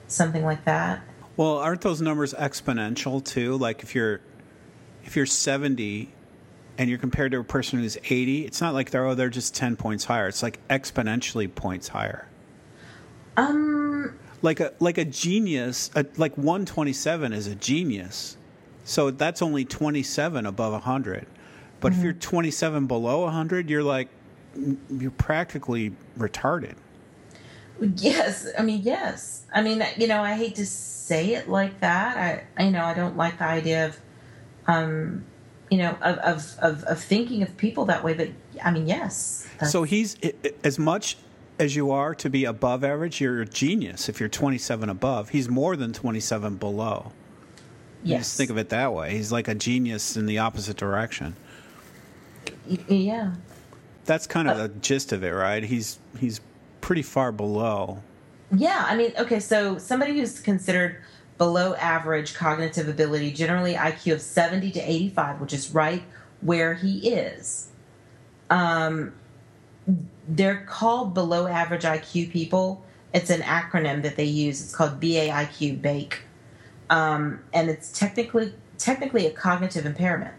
[0.07, 1.03] something like that.
[1.37, 3.57] Well, aren't those numbers exponential too?
[3.59, 4.21] Like if you're
[5.05, 6.13] if you're 70
[6.77, 9.55] and you're compared to a person who's 80, it's not like they're oh they're just
[9.55, 10.27] 10 points higher.
[10.27, 12.27] It's like exponentially points higher.
[13.37, 18.37] Um like a like a genius, a, like 127 is a genius.
[18.83, 21.27] So that's only 27 above 100.
[21.81, 21.99] But mm-hmm.
[22.01, 24.09] if you're 27 below 100, you're like
[24.91, 26.75] you're practically retarded.
[27.97, 29.45] Yes, I mean yes.
[29.53, 32.45] I mean you know I hate to say it like that.
[32.57, 34.01] I you know I don't like the idea of
[34.67, 35.25] um
[35.71, 38.15] you know of of of, of thinking of people that way.
[38.15, 38.31] But
[38.65, 39.49] I mean yes.
[39.69, 40.17] So he's
[40.65, 41.17] as much
[41.59, 45.31] as you are to be above average, you're a genius if you're 27 above.
[45.31, 47.13] He's more than 27 below.
[48.05, 48.21] Yes.
[48.21, 49.11] Just think of it that way.
[49.11, 51.35] He's like a genius in the opposite direction.
[52.89, 53.35] Yeah.
[54.09, 55.63] That's kind of uh, the gist of it, right?
[55.63, 56.41] He's he's
[56.81, 58.03] pretty far below.
[58.51, 60.97] Yeah, I mean, okay, so somebody who's considered
[61.37, 66.03] below average cognitive ability, generally IQ of 70 to 85, which is right
[66.41, 67.69] where he is.
[68.49, 69.13] Um,
[70.27, 72.83] they're called below average IQ people.
[73.13, 74.63] It's an acronym that they use.
[74.63, 76.21] It's called BAIQ BAKE.
[76.89, 80.33] Um, and it's technically technically a cognitive impairment.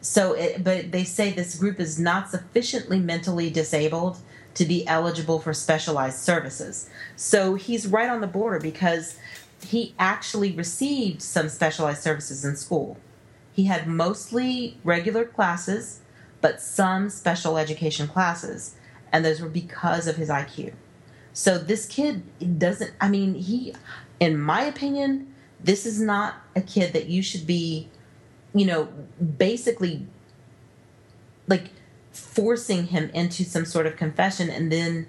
[0.00, 4.18] So, it, but they say this group is not sufficiently mentally disabled
[4.54, 6.88] to be eligible for specialized services.
[7.16, 9.16] So he's right on the border because
[9.64, 12.96] he actually received some specialized services in school.
[13.52, 16.00] He had mostly regular classes,
[16.40, 18.76] but some special education classes,
[19.12, 20.74] and those were because of his IQ.
[21.32, 22.22] So this kid
[22.58, 23.74] doesn't, I mean, he,
[24.20, 25.32] in my opinion,
[25.62, 27.88] this is not a kid that you should be,
[28.58, 28.88] you know,
[29.36, 30.06] basically
[31.46, 31.70] like
[32.12, 35.06] forcing him into some sort of confession and then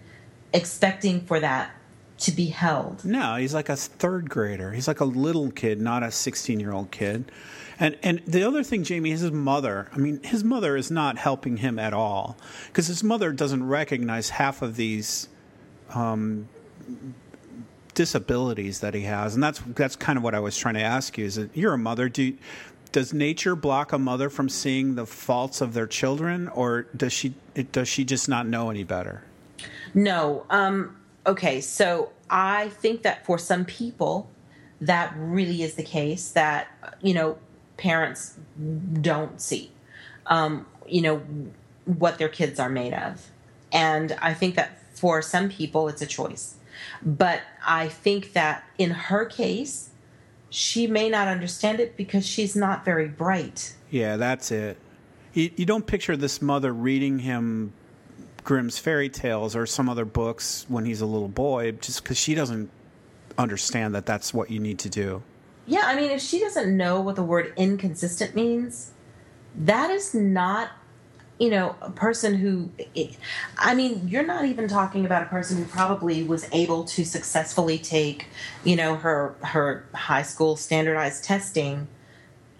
[0.53, 1.71] expecting for that
[2.19, 3.05] to be held.
[3.05, 4.71] No, he's like a third grader.
[4.71, 7.31] He's like a little kid, not a 16 year old kid.
[7.79, 9.87] And and the other thing, Jamie, is his mother.
[9.93, 14.29] I mean, his mother is not helping him at all because his mother doesn't recognize
[14.29, 15.29] half of these
[15.93, 16.49] um,
[17.93, 21.17] disabilities that he has, and that's that's kind of what I was trying to ask
[21.17, 21.23] you.
[21.23, 22.09] Is that you're a mother?
[22.09, 22.33] Do
[22.91, 27.33] does nature block a mother from seeing the faults of their children, or does she
[27.71, 29.23] does she just not know any better?
[29.93, 30.45] No.
[30.49, 34.29] Um, okay, so I think that for some people,
[34.81, 36.31] that really is the case.
[36.31, 36.67] That
[37.01, 37.37] you know,
[37.77, 38.37] parents
[39.01, 39.71] don't see,
[40.25, 41.17] um, you know,
[41.85, 43.29] what their kids are made of,
[43.71, 46.55] and I think that for some people, it's a choice.
[47.01, 49.89] But I think that in her case,
[50.49, 53.75] she may not understand it because she's not very bright.
[53.89, 54.77] Yeah, that's it.
[55.33, 57.73] You, you don't picture this mother reading him
[58.43, 62.33] Grimm's fairy tales or some other books when he's a little boy just because she
[62.33, 62.69] doesn't
[63.37, 65.21] understand that that's what you need to do.
[65.67, 68.91] Yeah, I mean, if she doesn't know what the word inconsistent means,
[69.55, 70.71] that is not
[71.39, 72.69] you know, a person who,
[73.57, 77.77] I mean, you're not even talking about a person who probably was able to successfully
[77.77, 78.27] take,
[78.65, 81.87] you know, her her high school standardized testing.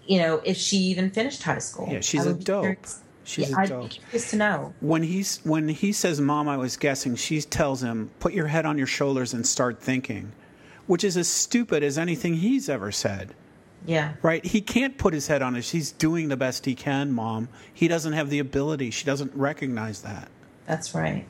[0.06, 1.88] You know, if she even finished high school.
[1.90, 2.62] Yeah, she's a dope.
[2.62, 3.02] Curious.
[3.22, 3.84] She's yeah, a dope.
[3.84, 4.74] I'd be curious to know.
[4.80, 8.64] When he's when he says, "Mom, I was guessing," she tells him, "Put your head
[8.64, 10.32] on your shoulders and start thinking,"
[10.86, 13.34] which is as stupid as anything he's ever said.
[13.86, 14.14] Yeah.
[14.22, 14.44] Right?
[14.44, 15.64] He can't put his head on it.
[15.64, 17.48] He's doing the best he can, mom.
[17.72, 18.90] He doesn't have the ability.
[18.90, 20.28] She doesn't recognize that.
[20.66, 21.26] That's right.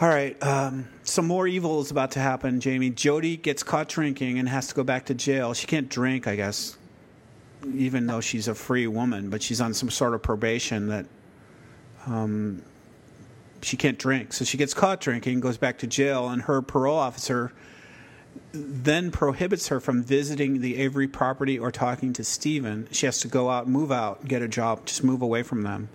[0.00, 0.40] All right.
[0.42, 2.90] Um, some more evil is about to happen, Jamie.
[2.90, 5.54] Jodi gets caught drinking and has to go back to jail.
[5.54, 6.76] She can't drink, I guess,
[7.74, 11.06] even though she's a free woman, but she's on some sort of probation that
[12.06, 12.62] um,
[13.62, 14.32] she can't drink.
[14.32, 17.52] So she gets caught drinking, goes back to jail, and her parole officer
[18.56, 22.88] then prohibits her from visiting the Avery property or talking to Steven.
[22.90, 25.88] She has to go out, move out, get a job, just move away from them,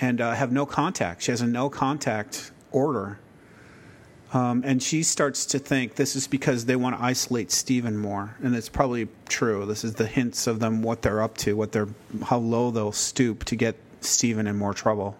[0.00, 1.22] and uh, have no contact.
[1.22, 3.18] She has a no contact order.
[4.32, 8.36] Um, and she starts to think this is because they want to isolate Steven more,
[8.42, 9.66] and it's probably true.
[9.66, 11.88] This is the hints of them what they're up to, what they're
[12.22, 15.16] how low they'll stoop to get Steven in more trouble.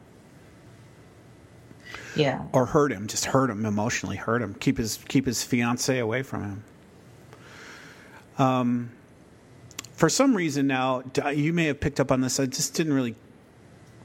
[2.16, 2.42] Yeah.
[2.52, 6.22] Or hurt him, just hurt him emotionally, hurt him, keep his keep his fiance away
[6.22, 6.64] from him.
[8.38, 8.90] Um,
[9.92, 12.40] for some reason now, you may have picked up on this.
[12.40, 13.14] I just didn't really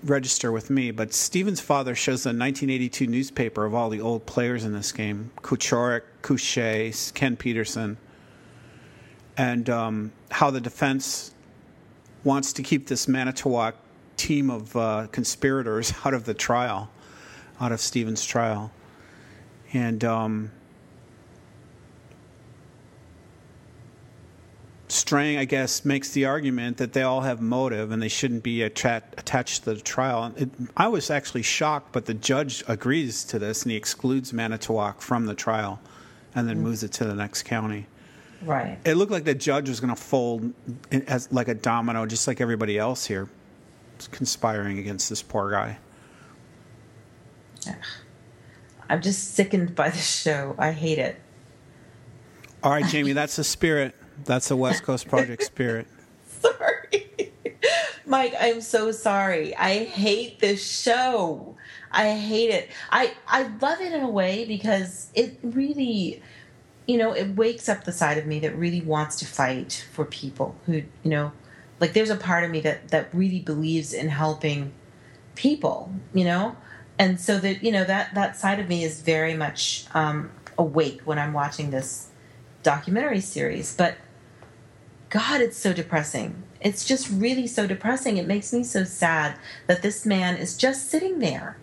[0.04, 4.66] register with me, but Steven's father shows the 1982 newspaper of all the old players
[4.66, 7.98] in this game: Kocourek, Couche, Ken Petersen,
[9.38, 11.32] and um, how the defense
[12.24, 13.76] wants to keep this Manitowoc
[14.18, 16.90] team of uh, conspirators out of the trial
[17.60, 18.72] out of Steven's trial.
[19.74, 20.52] And um,
[24.88, 28.62] Strang, I guess, makes the argument that they all have motive and they shouldn't be
[28.62, 30.34] attached to the trial.
[30.38, 35.02] It, I was actually shocked, but the judge agrees to this and he excludes Manitowoc
[35.02, 35.80] from the trial
[36.36, 36.62] and then mm.
[36.62, 37.88] moves it to the next county.
[38.44, 38.78] Right.
[38.86, 40.54] It looked like the judge was going to fold
[41.08, 43.28] as like a domino, just like everybody else here,
[44.12, 45.80] conspiring against this poor guy.
[48.90, 50.56] I'm just sickened by this show.
[50.58, 51.20] I hate it.
[52.64, 53.96] All right, Jamie, that's the spirit.
[54.24, 55.88] That's the West Coast Project spirit.
[56.28, 57.32] sorry.
[58.06, 59.56] Mike, I'm so sorry.
[59.56, 61.56] I hate this show.
[61.92, 62.70] I hate it.
[62.92, 66.22] I, I love it in a way because it really,
[66.88, 70.06] you know, it wakes up the side of me that really wants to fight for
[70.06, 71.32] people who, you know,
[71.80, 74.74] like there's a part of me that, that really believes in helping
[75.36, 76.56] people, you know?
[76.98, 81.02] And so that you know that that side of me is very much um, awake
[81.04, 82.10] when I'm watching this
[82.64, 83.76] documentary series.
[83.76, 83.96] But
[85.10, 86.44] God, it's so depressing.
[86.60, 88.18] It's just really so depressing.
[88.18, 89.38] It makes me so sad
[89.68, 91.58] that this man is just sitting there.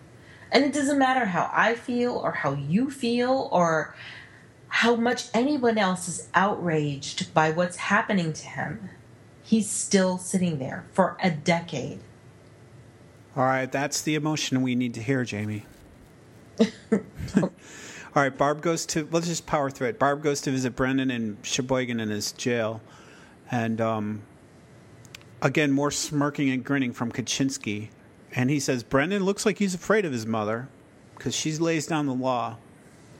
[0.51, 3.95] And it doesn't matter how I feel or how you feel or
[4.67, 8.89] how much anyone else is outraged by what's happening to him.
[9.43, 11.99] He's still sitting there for a decade.
[13.35, 15.65] All right, that's the emotion we need to hear, Jamie.
[17.41, 17.49] All
[18.15, 19.07] right, Barb goes to.
[19.11, 19.97] Let's just power through it.
[19.97, 22.79] Barb goes to visit Brendan in Sheboygan in his jail,
[23.49, 24.21] and um,
[25.41, 27.89] again, more smirking and grinning from Kachinsky.
[28.35, 30.67] And he says Brendan looks like he's afraid of his mother
[31.15, 32.57] because she lays down the law.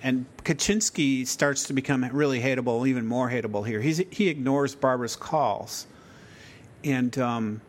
[0.03, 3.80] And Kachinsky starts to become really hateable, even more hateable here.
[3.80, 5.88] He's, he ignores Barbara's calls,
[6.84, 7.61] and um,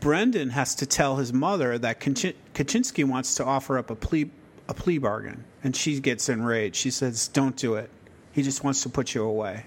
[0.00, 4.30] Brendan has to tell his mother that Kachinsky wants to offer up a plea
[4.68, 6.76] a plea bargain, and she gets enraged.
[6.76, 7.90] She says, "Don't do it.
[8.32, 9.66] He just wants to put you away."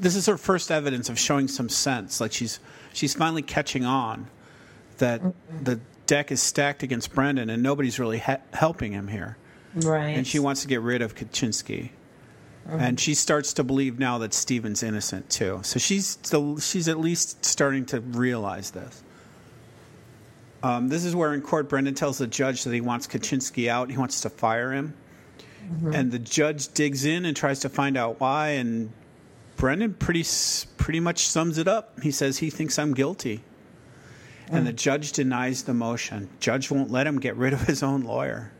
[0.00, 2.58] This is her first evidence of showing some sense, like she's
[2.92, 4.26] she's finally catching on
[4.98, 5.20] that
[5.62, 9.36] the deck is stacked against Brendan, and nobody's really ha- helping him here.
[9.74, 10.10] Right.
[10.10, 11.90] And she wants to get rid of Kachinsky.
[12.66, 12.80] Mm-hmm.
[12.80, 15.60] And she starts to believe now that Steven's innocent too.
[15.62, 19.02] So she's still, she's at least starting to realize this.
[20.62, 23.90] Um, this is where in court Brendan tells the judge that he wants Kachinsky out.
[23.90, 24.94] He wants to fire him.
[25.62, 25.94] Mm-hmm.
[25.94, 28.50] And the judge digs in and tries to find out why.
[28.50, 28.90] And
[29.56, 30.24] Brendan pretty
[30.78, 32.00] pretty much sums it up.
[32.00, 33.42] He says he thinks I'm guilty.
[34.48, 34.54] Mm.
[34.54, 36.30] And the judge denies the motion.
[36.40, 38.50] Judge won't let him get rid of his own lawyer.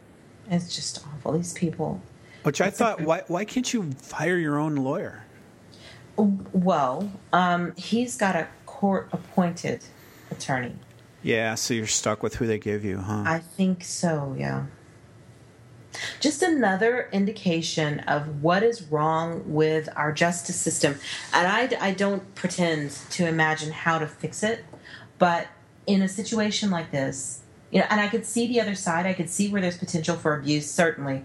[0.51, 1.33] It's just awful.
[1.33, 2.03] These people
[2.45, 5.25] which I thought, why, why can't you fire your own lawyer?
[6.17, 9.85] Well, um, he's got a court appointed
[10.31, 10.77] attorney.
[11.23, 13.25] Yeah, so you're stuck with who they give you, huh?
[13.27, 14.67] I think so, yeah.
[16.21, 20.97] Just another indication of what is wrong with our justice system.
[21.33, 24.65] And I, I don't pretend to imagine how to fix it,
[25.19, 25.47] but
[25.87, 27.41] in a situation like this,
[27.71, 30.17] you know, and I could see the other side, I could see where there's potential
[30.17, 31.25] for abuse, certainly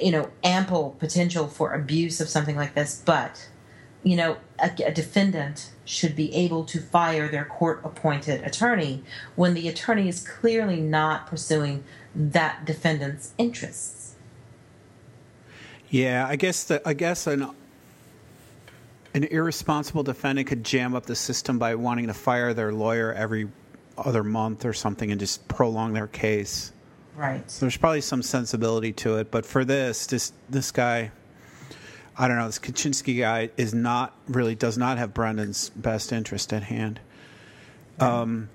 [0.00, 3.48] you know, ample potential for abuse of something like this, but,
[4.02, 9.02] you know, a, a defendant should be able to fire their court appointed attorney
[9.36, 14.14] when the attorney is clearly not pursuing that defendant's interests.
[15.90, 17.50] Yeah, I guess that I guess an
[19.14, 23.48] an irresponsible defendant could jam up the system by wanting to fire their lawyer every
[23.96, 26.72] other month or something and just prolong their case.
[27.16, 27.48] Right.
[27.50, 31.12] So there's probably some sensibility to it, but for this, this this guy,
[32.18, 36.52] I don't know, this Kachinsky guy is not really does not have Brendan's best interest
[36.52, 37.00] at hand.
[38.00, 38.48] Um,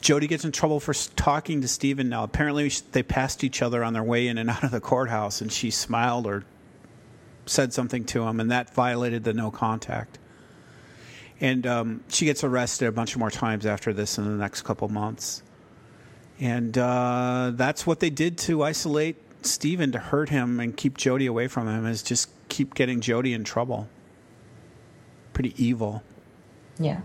[0.00, 2.24] Jodi gets in trouble for talking to Steven now.
[2.24, 5.50] Apparently, they passed each other on their way in and out of the courthouse, and
[5.50, 6.44] she smiled or
[7.46, 10.18] said something to him, and that violated the no contact.
[11.40, 14.62] And um, she gets arrested a bunch of more times after this in the next
[14.62, 15.42] couple months.
[16.44, 19.16] And uh, that's what they did to isolate
[19.46, 23.32] Steven to hurt him and keep Jodi away from him is just keep getting Jodi
[23.32, 23.88] in trouble.
[25.32, 26.02] Pretty evil.
[26.78, 27.00] Yeah.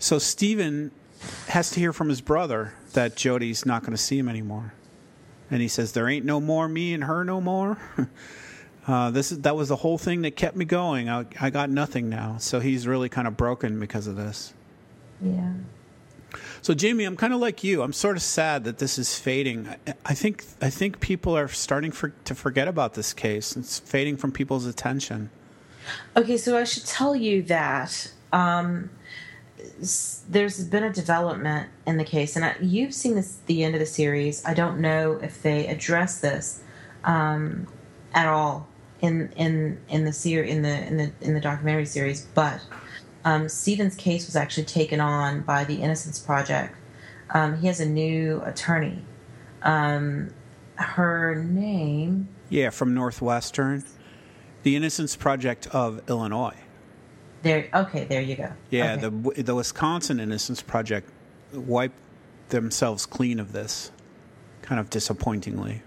[0.00, 0.90] So Steven
[1.46, 4.74] has to hear from his brother that Jodi's not going to see him anymore.
[5.48, 7.78] And he says, There ain't no more me and her no more.
[8.88, 11.08] uh, this is, that was the whole thing that kept me going.
[11.08, 12.38] I, I got nothing now.
[12.38, 14.52] So he's really kind of broken because of this.
[15.20, 15.52] Yeah.
[16.62, 17.82] So, Jamie, I'm kind of like you.
[17.82, 19.68] I'm sort of sad that this is fading.
[20.06, 23.56] I think I think people are starting for, to forget about this case.
[23.56, 25.30] It's fading from people's attention.
[26.16, 28.90] Okay, so I should tell you that um,
[30.28, 33.80] there's been a development in the case, and I, you've seen this the end of
[33.80, 34.44] the series.
[34.44, 36.62] I don't know if they address this
[37.02, 37.66] um,
[38.14, 38.68] at all
[39.00, 42.60] in in in the ser- in the in the in the documentary series, but
[43.24, 46.74] um, Steven's case was actually taken on by the Innocence Project.
[47.30, 49.04] Um, he has a new attorney.
[49.62, 50.32] Um,
[50.76, 52.28] her name.
[52.48, 53.84] Yeah, from Northwestern,
[54.62, 56.56] the Innocence Project of Illinois.
[57.42, 57.68] There.
[57.74, 58.52] Okay, there you go.
[58.70, 59.00] Yeah, okay.
[59.34, 61.10] the the Wisconsin Innocence Project
[61.52, 61.98] wiped
[62.50, 63.90] themselves clean of this,
[64.62, 65.82] kind of disappointingly.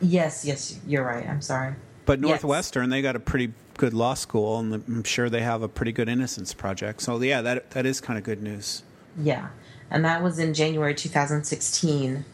[0.00, 1.26] Yes, yes, you're right.
[1.28, 1.74] I'm sorry.
[2.04, 2.90] But Northwestern, yes.
[2.90, 6.08] they got a pretty good law school, and I'm sure they have a pretty good
[6.08, 7.00] innocence project.
[7.02, 8.82] So yeah, that that is kind of good news.
[9.16, 9.48] Yeah,
[9.90, 12.24] and that was in January 2016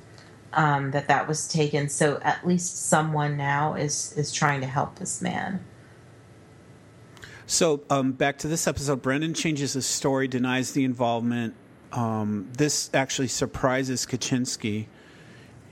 [0.55, 1.89] um, that that was taken.
[1.89, 5.65] So at least someone now is is trying to help this man.
[7.47, 11.55] So um, back to this episode, Brendan changes his story, denies the involvement,
[11.93, 14.87] um, this actually surprises Kachinsky.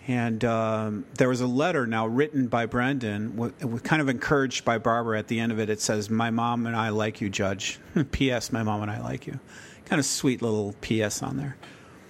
[0.09, 4.79] And um, there was a letter now written by Brendan, w- kind of encouraged by
[4.79, 5.19] Barbara.
[5.19, 7.81] At the end of it, it says, "My mom and I like you, Judge."
[8.13, 8.53] P.S.
[8.53, 9.41] My mom and I like you.
[9.87, 11.23] Kind of sweet little P.S.
[11.23, 11.57] on there.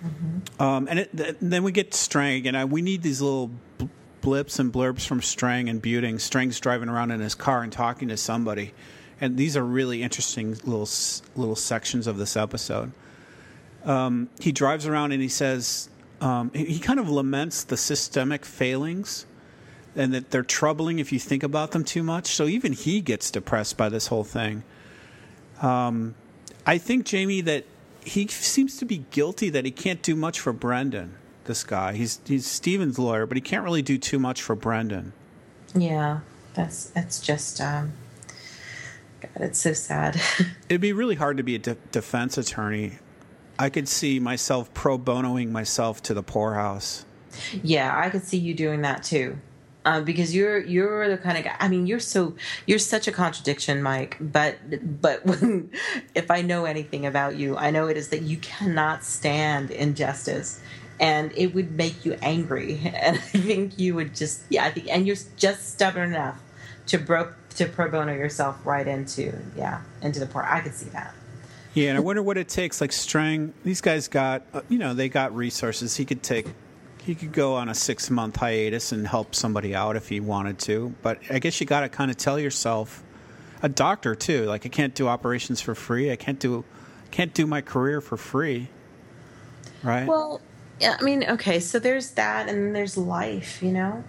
[0.05, 0.63] Mm-hmm.
[0.63, 3.87] Um, and, it, th- then we get Strang, and I, we need these little bl-
[4.21, 6.19] blips and blurbs from Strang and Buting.
[6.19, 8.75] Strang's driving around in his car and talking to somebody,
[9.23, 10.89] and these are really interesting little
[11.35, 12.93] little sections of this episode.
[13.87, 15.89] Um, he drives around and he says
[16.21, 19.27] um, he kind of laments the systemic failings
[19.95, 22.27] and that they're troubling if you think about them too much.
[22.29, 24.63] So even he gets depressed by this whole thing.
[25.61, 26.15] Um,
[26.67, 27.65] I think Jamie that
[28.05, 31.15] he seems to be guilty that he can't do much for Brendan.
[31.45, 35.13] This guy, he's he's Steven's lawyer, but he can't really do too much for Brendan.
[35.75, 36.21] Yeah,
[36.55, 37.93] that's that's just um,
[39.21, 40.21] God, it's so sad.
[40.69, 42.99] It'd be really hard to be a de- defense attorney
[43.59, 47.05] I could see myself pro bonoing myself to the poorhouse.
[47.63, 49.39] Yeah, I could see you doing that too.
[49.85, 51.57] Um, because you're you're the kind of guy.
[51.61, 52.35] I mean, you're so
[52.67, 54.17] you're such a contradiction, Mike.
[54.21, 54.57] But
[55.01, 55.71] but when
[56.15, 60.61] if I know anything about you, I know it is that you cannot stand injustice,
[60.99, 62.81] and it would make you angry.
[62.95, 64.65] And I think you would just yeah.
[64.65, 66.41] I think and you're just stubborn enough
[66.87, 70.43] to bro to pro bono yourself right into yeah into the poor.
[70.43, 71.15] I could see that.
[71.77, 72.81] Yeah, and I wonder what it takes.
[72.81, 75.95] Like Strang, these guys got, uh, you know, they got resources.
[75.95, 76.47] He could take,
[77.05, 80.59] he could go on a six month hiatus and help somebody out if he wanted
[80.61, 80.95] to.
[81.03, 83.03] But I guess you got to kind of tell yourself,
[83.63, 84.47] a doctor too.
[84.47, 86.11] Like I can't do operations for free.
[86.11, 86.65] I can't do,
[87.11, 88.69] can't do my career for free.
[89.83, 90.07] Right.
[90.07, 90.41] Well,
[90.81, 90.97] yeah.
[90.99, 91.61] I mean, okay.
[91.61, 93.63] So there's that, and there's life.
[93.63, 94.05] You know,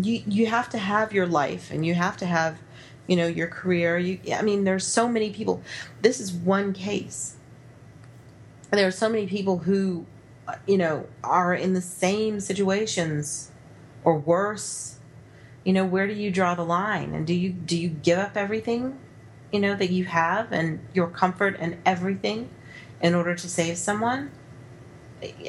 [0.00, 2.58] you you have to have your life, and you have to have
[3.06, 3.98] you know your career.
[3.98, 5.62] You i mean there's so many people.
[6.02, 7.36] This is one case.
[8.70, 10.06] And there are so many people who
[10.48, 13.50] uh, you know are in the same situations
[14.04, 14.98] or worse.
[15.64, 17.14] You know where do you draw the line?
[17.14, 18.98] And do you do you give up everything
[19.52, 22.50] you know that you have and your comfort and everything
[23.00, 24.30] in order to save someone?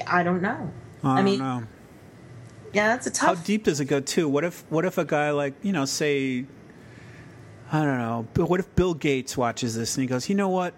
[0.06, 0.72] I don't know.
[1.04, 1.64] I, I mean know.
[2.74, 4.30] yeah that's a tough how deep does it go too?
[4.30, 6.46] What if what if a guy like you know say
[7.72, 8.28] I don't know.
[8.34, 10.74] But what if Bill Gates watches this and he goes, you know what?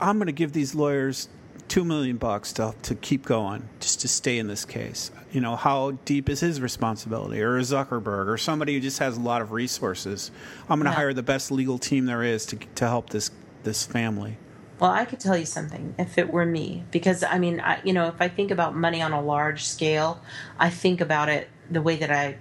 [0.00, 1.28] I'm going to give these lawyers
[1.68, 5.10] two million bucks to to keep going, just to stay in this case.
[5.32, 9.20] You know, how deep is his responsibility, or Zuckerberg, or somebody who just has a
[9.20, 10.30] lot of resources?
[10.68, 13.30] I'm going to hire the best legal team there is to to help this
[13.62, 14.36] this family.
[14.78, 17.92] Well, I could tell you something if it were me, because I mean, I, you
[17.92, 20.20] know, if I think about money on a large scale,
[20.58, 22.38] I think about it the way that I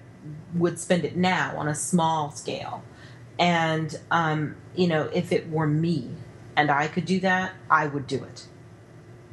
[0.53, 2.83] would spend it now on a small scale.
[3.39, 6.09] And, um, you know, if it were me
[6.55, 8.45] and I could do that, I would do it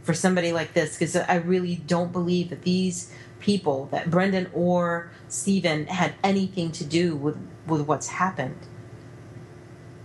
[0.03, 5.11] for somebody like this because I really don't believe that these people, that Brendan or
[5.28, 7.36] Steven, had anything to do with,
[7.66, 8.66] with what's happened.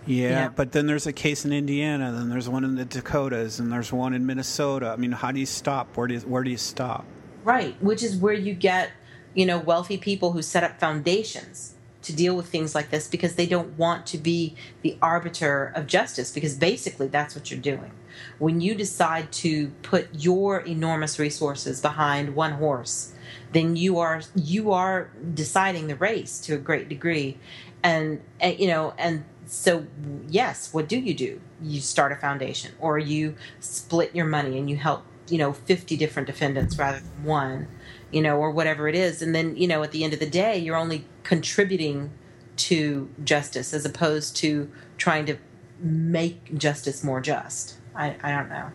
[0.06, 3.60] Yeah, yeah, but then there's a case in Indiana, then there's one in the Dakotas,
[3.60, 4.90] and there's one in Minnesota.
[4.90, 5.98] I mean, how do you stop?
[5.98, 7.06] Where do you, where do you stop?
[7.44, 8.92] Right, which is where you get,
[9.34, 11.75] you know, wealthy people who set up foundations
[12.06, 15.88] to deal with things like this because they don't want to be the arbiter of
[15.88, 17.92] justice because basically that's what you're doing.
[18.40, 23.14] When you decide to put your enormous resources behind one horse,
[23.52, 27.38] then you are you are deciding the race to a great degree.
[27.84, 29.86] And, and you know and so
[30.28, 31.42] yes what do you do?
[31.62, 35.98] You start a foundation or you split your money and you help you know 50
[35.98, 37.68] different defendants rather than one
[38.12, 39.22] you know, or whatever it is.
[39.22, 42.12] And then, you know, at the end of the day, you're only contributing
[42.58, 45.38] to justice as opposed to trying to
[45.80, 47.76] make justice more just.
[47.96, 48.72] I, I don't know.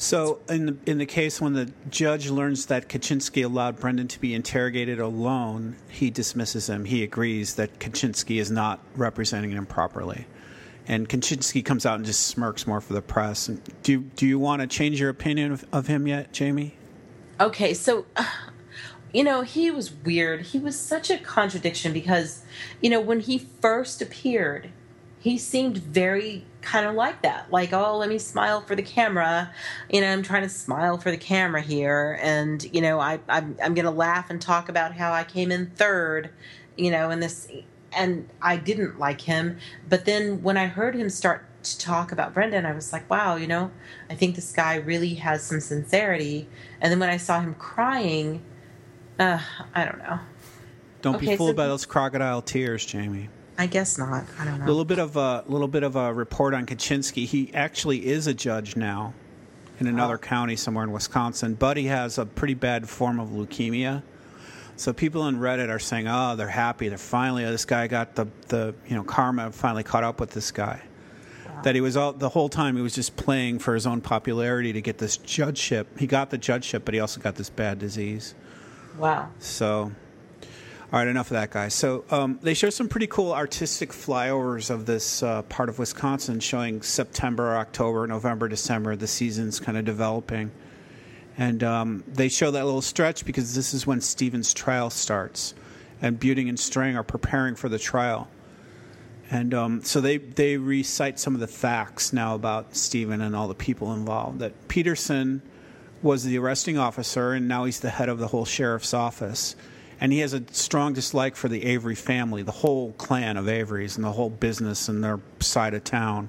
[0.00, 4.20] So, in the, in the case when the judge learns that Kachinsky allowed Brendan to
[4.20, 6.84] be interrogated alone, he dismisses him.
[6.84, 10.26] He agrees that Kachinsky is not representing him properly.
[10.86, 13.48] And Kachinsky comes out and just smirks more for the press.
[13.48, 16.77] And do, do you want to change your opinion of, of him yet, Jamie?
[17.40, 18.06] Okay, so
[19.12, 20.42] you know, he was weird.
[20.42, 22.42] He was such a contradiction because,
[22.80, 24.70] you know, when he first appeared,
[25.20, 27.50] he seemed very kind of like that.
[27.50, 29.50] Like, oh, let me smile for the camera.
[29.90, 32.18] You know, I'm trying to smile for the camera here.
[32.22, 35.50] And, you know, I, I'm, I'm going to laugh and talk about how I came
[35.50, 36.30] in third,
[36.76, 37.48] you know, in this.
[37.92, 39.58] And I didn't like him.
[39.88, 43.36] But then when I heard him start to talk about Brendan, I was like, wow,
[43.36, 43.70] you know,
[44.10, 46.48] I think this guy really has some sincerity.
[46.80, 48.42] And then when I saw him crying,
[49.18, 49.38] uh,
[49.74, 50.20] I don't know.
[51.02, 53.28] Don't okay, be fooled so by those crocodile tears, Jamie.
[53.56, 54.24] I guess not.
[54.38, 54.64] I don't know.
[54.64, 57.26] A little bit of a little bit of a report on Kachinsky.
[57.26, 59.14] He actually is a judge now.
[59.80, 60.18] in another oh.
[60.18, 61.54] county somewhere in Wisconsin.
[61.54, 64.02] but he has a pretty bad form of leukemia.
[64.76, 66.88] So people on Reddit are saying, "Oh, they're happy.
[66.88, 70.52] They're finally this guy got the the you know karma finally caught up with this
[70.52, 70.80] guy."
[71.62, 74.72] That he was all the whole time he was just playing for his own popularity
[74.72, 75.98] to get this judgeship.
[75.98, 78.34] He got the judgeship, but he also got this bad disease.
[78.98, 79.30] Wow.
[79.38, 79.92] So
[80.90, 81.74] all right, enough of that, guys.
[81.74, 86.40] So um, they show some pretty cool artistic flyovers of this uh, part of Wisconsin,
[86.40, 88.96] showing September, October, November, December.
[88.96, 90.50] The season's kind of developing,
[91.36, 95.52] and um, they show that little stretch because this is when Steven's trial starts,
[96.00, 98.26] and Buting and Strang are preparing for the trial,
[99.30, 103.48] and um, so they they recite some of the facts now about Steven and all
[103.48, 104.40] the people involved.
[104.40, 105.42] That Petersen
[106.02, 109.56] was the arresting officer, and now he's the head of the whole sheriff's office
[110.00, 113.96] and he has a strong dislike for the Avery family, the whole clan of Averys,
[113.96, 116.28] and the whole business and their side of town.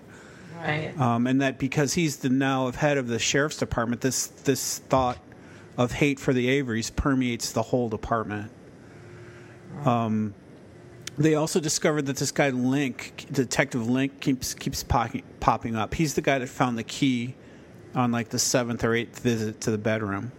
[0.58, 1.00] Right.
[1.00, 5.20] Um, and that because he's the now head of the sheriff's department, this this thought
[5.78, 8.52] of hate for the Averys permeates the whole department.
[9.86, 10.34] Um,
[11.20, 15.94] they also discovered that this guy Link, Detective Link, keeps keeps popping, popping up.
[15.94, 17.36] He's the guy that found the key
[17.94, 20.32] on like the seventh or eighth visit to the bedroom.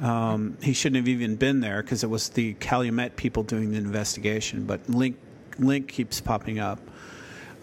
[0.00, 3.78] Um, he shouldn't have even been there because it was the Calumet people doing the
[3.78, 4.64] investigation.
[4.64, 5.18] But Link
[5.58, 6.78] Link keeps popping up.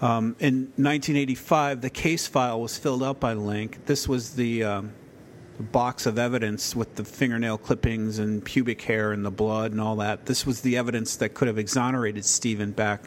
[0.02, 3.86] Um, in 1985, the case file was filled out by Link.
[3.86, 4.94] This was the, um,
[5.62, 9.96] box of evidence with the fingernail clippings and pubic hair and the blood and all
[9.98, 10.26] that.
[10.26, 13.04] This was the evidence that could have exonerated Steven back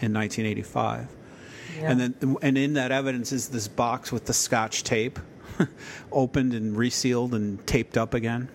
[0.00, 1.08] in 1985.
[1.80, 1.90] Yeah.
[1.90, 5.18] And then, and in that evidence is this box with the scotch tape
[6.12, 8.48] opened and resealed and taped up again.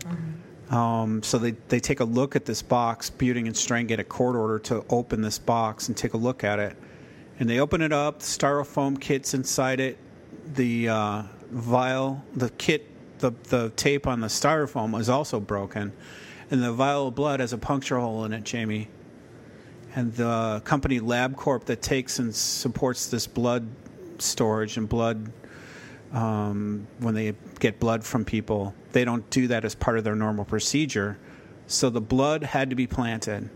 [0.00, 0.74] Mm-hmm.
[0.74, 3.10] Um, so they, they take a look at this box.
[3.10, 6.44] Buting and Strang get a court order to open this box and take a look
[6.44, 6.76] at it.
[7.38, 8.20] And they open it up.
[8.20, 9.98] The styrofoam kit's inside it.
[10.54, 11.22] The uh,
[11.52, 12.88] vial, the kit,
[13.18, 15.92] the, the tape on the styrofoam is also broken.
[16.50, 18.88] And the vial of blood has a puncture hole in it, Jamie.
[19.94, 23.68] And the company LabCorp that takes and supports this blood
[24.18, 25.30] storage and blood
[26.12, 30.14] um, when they get blood from people, they don't do that as part of their
[30.14, 31.18] normal procedure.
[31.66, 33.48] So the blood had to be planted.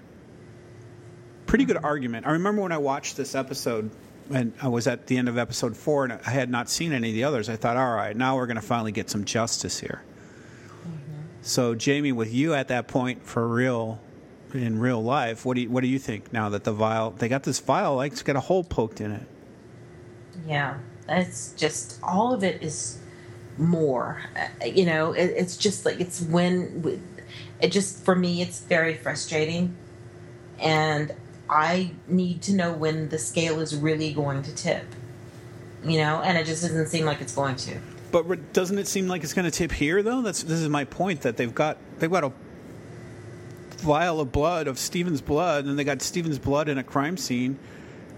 [1.46, 2.26] Pretty good argument.
[2.26, 3.90] I remember when I watched this episode,
[4.30, 7.10] and I was at the end of episode four, and I had not seen any
[7.10, 7.48] of the others.
[7.48, 10.02] I thought, all right, now we're going to finally get some justice here.
[10.82, 11.20] Mm-hmm.
[11.42, 14.00] So, Jamie, with you at that point for real,
[14.52, 17.28] in real life, what do you, what do you think now that the vial they
[17.28, 19.22] got this vial like it's got a hole poked in it?
[20.46, 22.98] Yeah, it's just all of it is
[23.58, 24.22] more.
[24.64, 27.00] You know, it, it's just like it's when
[27.60, 29.76] it just for me it's very frustrating,
[30.58, 31.12] and
[31.48, 34.84] I need to know when the scale is really going to tip.
[35.84, 37.78] You know, and it just doesn't seem like it's going to.
[38.10, 40.22] But doesn't it seem like it's going to tip here though?
[40.22, 42.32] That's this is my point that they've got they've got a
[43.78, 47.58] vial of blood of Steven's blood, and they got Steven's blood in a crime scene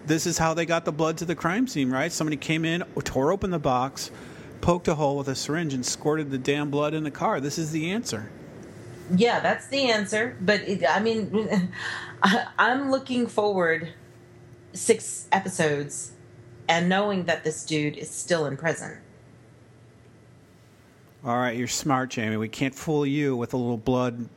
[0.09, 2.11] this is how they got the blood to the crime scene, right?
[2.11, 4.11] Somebody came in, tore open the box,
[4.61, 7.41] poked a hole with a syringe, and squirted the damn blood in the car.
[7.41, 8.31] This is the answer.
[9.14, 10.37] Yeah, that's the answer.
[10.41, 11.70] But it, I mean,
[12.22, 13.92] I'm looking forward
[14.72, 16.12] six episodes
[16.68, 18.98] and knowing that this dude is still in prison.
[21.24, 22.36] All right, you're smart, Jamie.
[22.36, 24.28] We can't fool you with a little blood,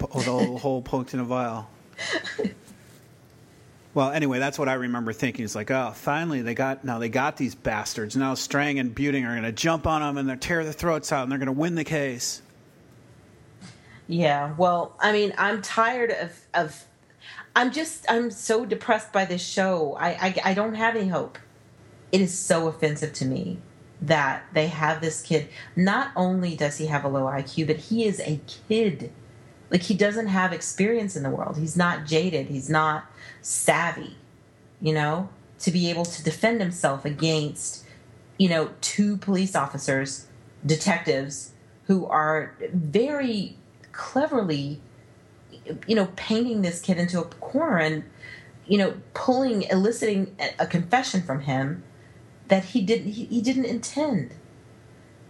[0.00, 1.68] with a little hole poked in a vial.
[3.92, 5.44] Well, anyway, that's what I remember thinking.
[5.44, 8.16] It's like, oh, finally they got now they got these bastards.
[8.16, 11.12] Now Strang and Buting are going to jump on them and they're tear their throats
[11.12, 12.40] out and they're going to win the case.
[14.06, 16.84] Yeah, well, I mean, I'm tired of of.
[17.54, 19.96] I'm just I'm so depressed by this show.
[19.98, 21.38] I, I I don't have any hope.
[22.12, 23.58] It is so offensive to me
[24.02, 25.48] that they have this kid.
[25.76, 29.12] Not only does he have a low IQ, but he is a kid.
[29.70, 31.58] Like he doesn't have experience in the world.
[31.58, 32.48] He's not jaded.
[32.48, 33.04] He's not
[33.42, 34.16] savvy,
[34.80, 35.28] you know,
[35.60, 37.84] to be able to defend himself against,
[38.38, 40.26] you know, two police officers,
[40.64, 41.52] detectives
[41.86, 43.56] who are very
[43.92, 44.80] cleverly,
[45.86, 48.04] you know, painting this kid into a corner and,
[48.66, 51.82] you know, pulling, eliciting a confession from him
[52.50, 54.34] that he didn't he, he didn't intend.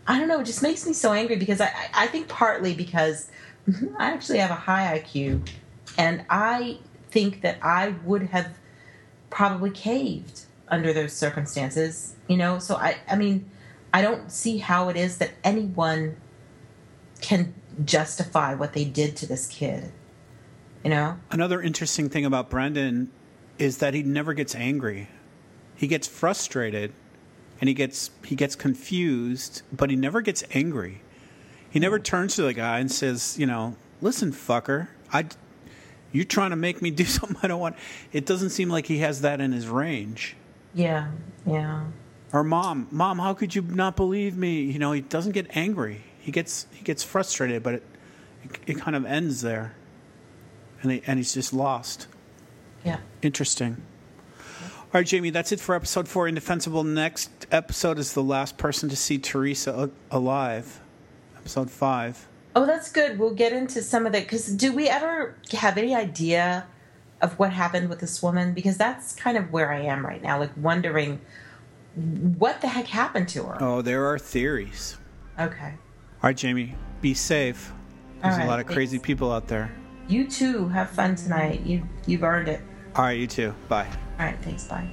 [0.07, 0.41] I don't know.
[0.41, 3.31] It just makes me so angry because I I think partly because
[3.69, 5.49] mm-hmm, I actually have a high IQ,
[5.97, 6.79] and I
[7.11, 8.55] think that I would have
[9.29, 12.59] probably caved under those circumstances, you know?
[12.59, 13.49] So I I mean,
[13.93, 16.17] I don't see how it is that anyone
[17.21, 17.55] can
[17.85, 19.93] justify what they did to this kid.
[20.85, 21.19] You know?
[21.31, 23.11] Another interesting thing about Brendan
[23.59, 25.09] is that he never gets angry.
[25.77, 26.93] He gets frustrated
[27.61, 31.03] and he gets he gets confused, but he never gets angry.
[31.71, 32.05] He never hmm.
[32.05, 35.27] turns to the guy and says, you know, listen, fucker, I,
[36.13, 37.77] you're trying to make me do something I don't want.
[38.13, 40.37] It doesn't seem like he has that in his range.
[40.75, 41.11] Yeah,
[41.47, 41.85] yeah.
[42.33, 44.63] Or mom, mom, how could you not believe me?
[44.63, 46.05] You know, he doesn't get angry.
[46.21, 47.83] He gets he gets frustrated, but it
[48.45, 49.75] it, it kind of ends there,
[50.83, 52.07] and and he's just lost.
[52.85, 52.99] Yeah.
[53.23, 53.77] Interesting.
[54.93, 56.83] All right, Jamie, that's it for episode four, Indefensible.
[56.83, 60.81] Next episode is the last person to see Teresa alive.
[61.37, 62.27] Episode five.
[62.57, 63.17] Oh, that's good.
[63.17, 64.25] We'll get into some of that.
[64.25, 66.67] Because do we ever have any idea
[67.21, 68.53] of what happened with this woman?
[68.53, 71.21] Because that's kind of where I am right now, like wondering
[71.95, 73.59] what the heck happened to her.
[73.61, 74.99] Oh, there are theories.
[75.39, 75.75] Okay.
[75.75, 77.73] All right, Jamie, be safe.
[78.23, 79.07] There's right, a lot of crazy thanks.
[79.07, 79.71] people out there.
[80.11, 80.69] You too.
[80.69, 81.61] Have fun tonight.
[81.65, 82.61] You you've earned it.
[82.97, 83.55] All right, you too.
[83.69, 83.87] Bye.
[84.19, 84.65] All right, thanks.
[84.67, 84.91] Bye.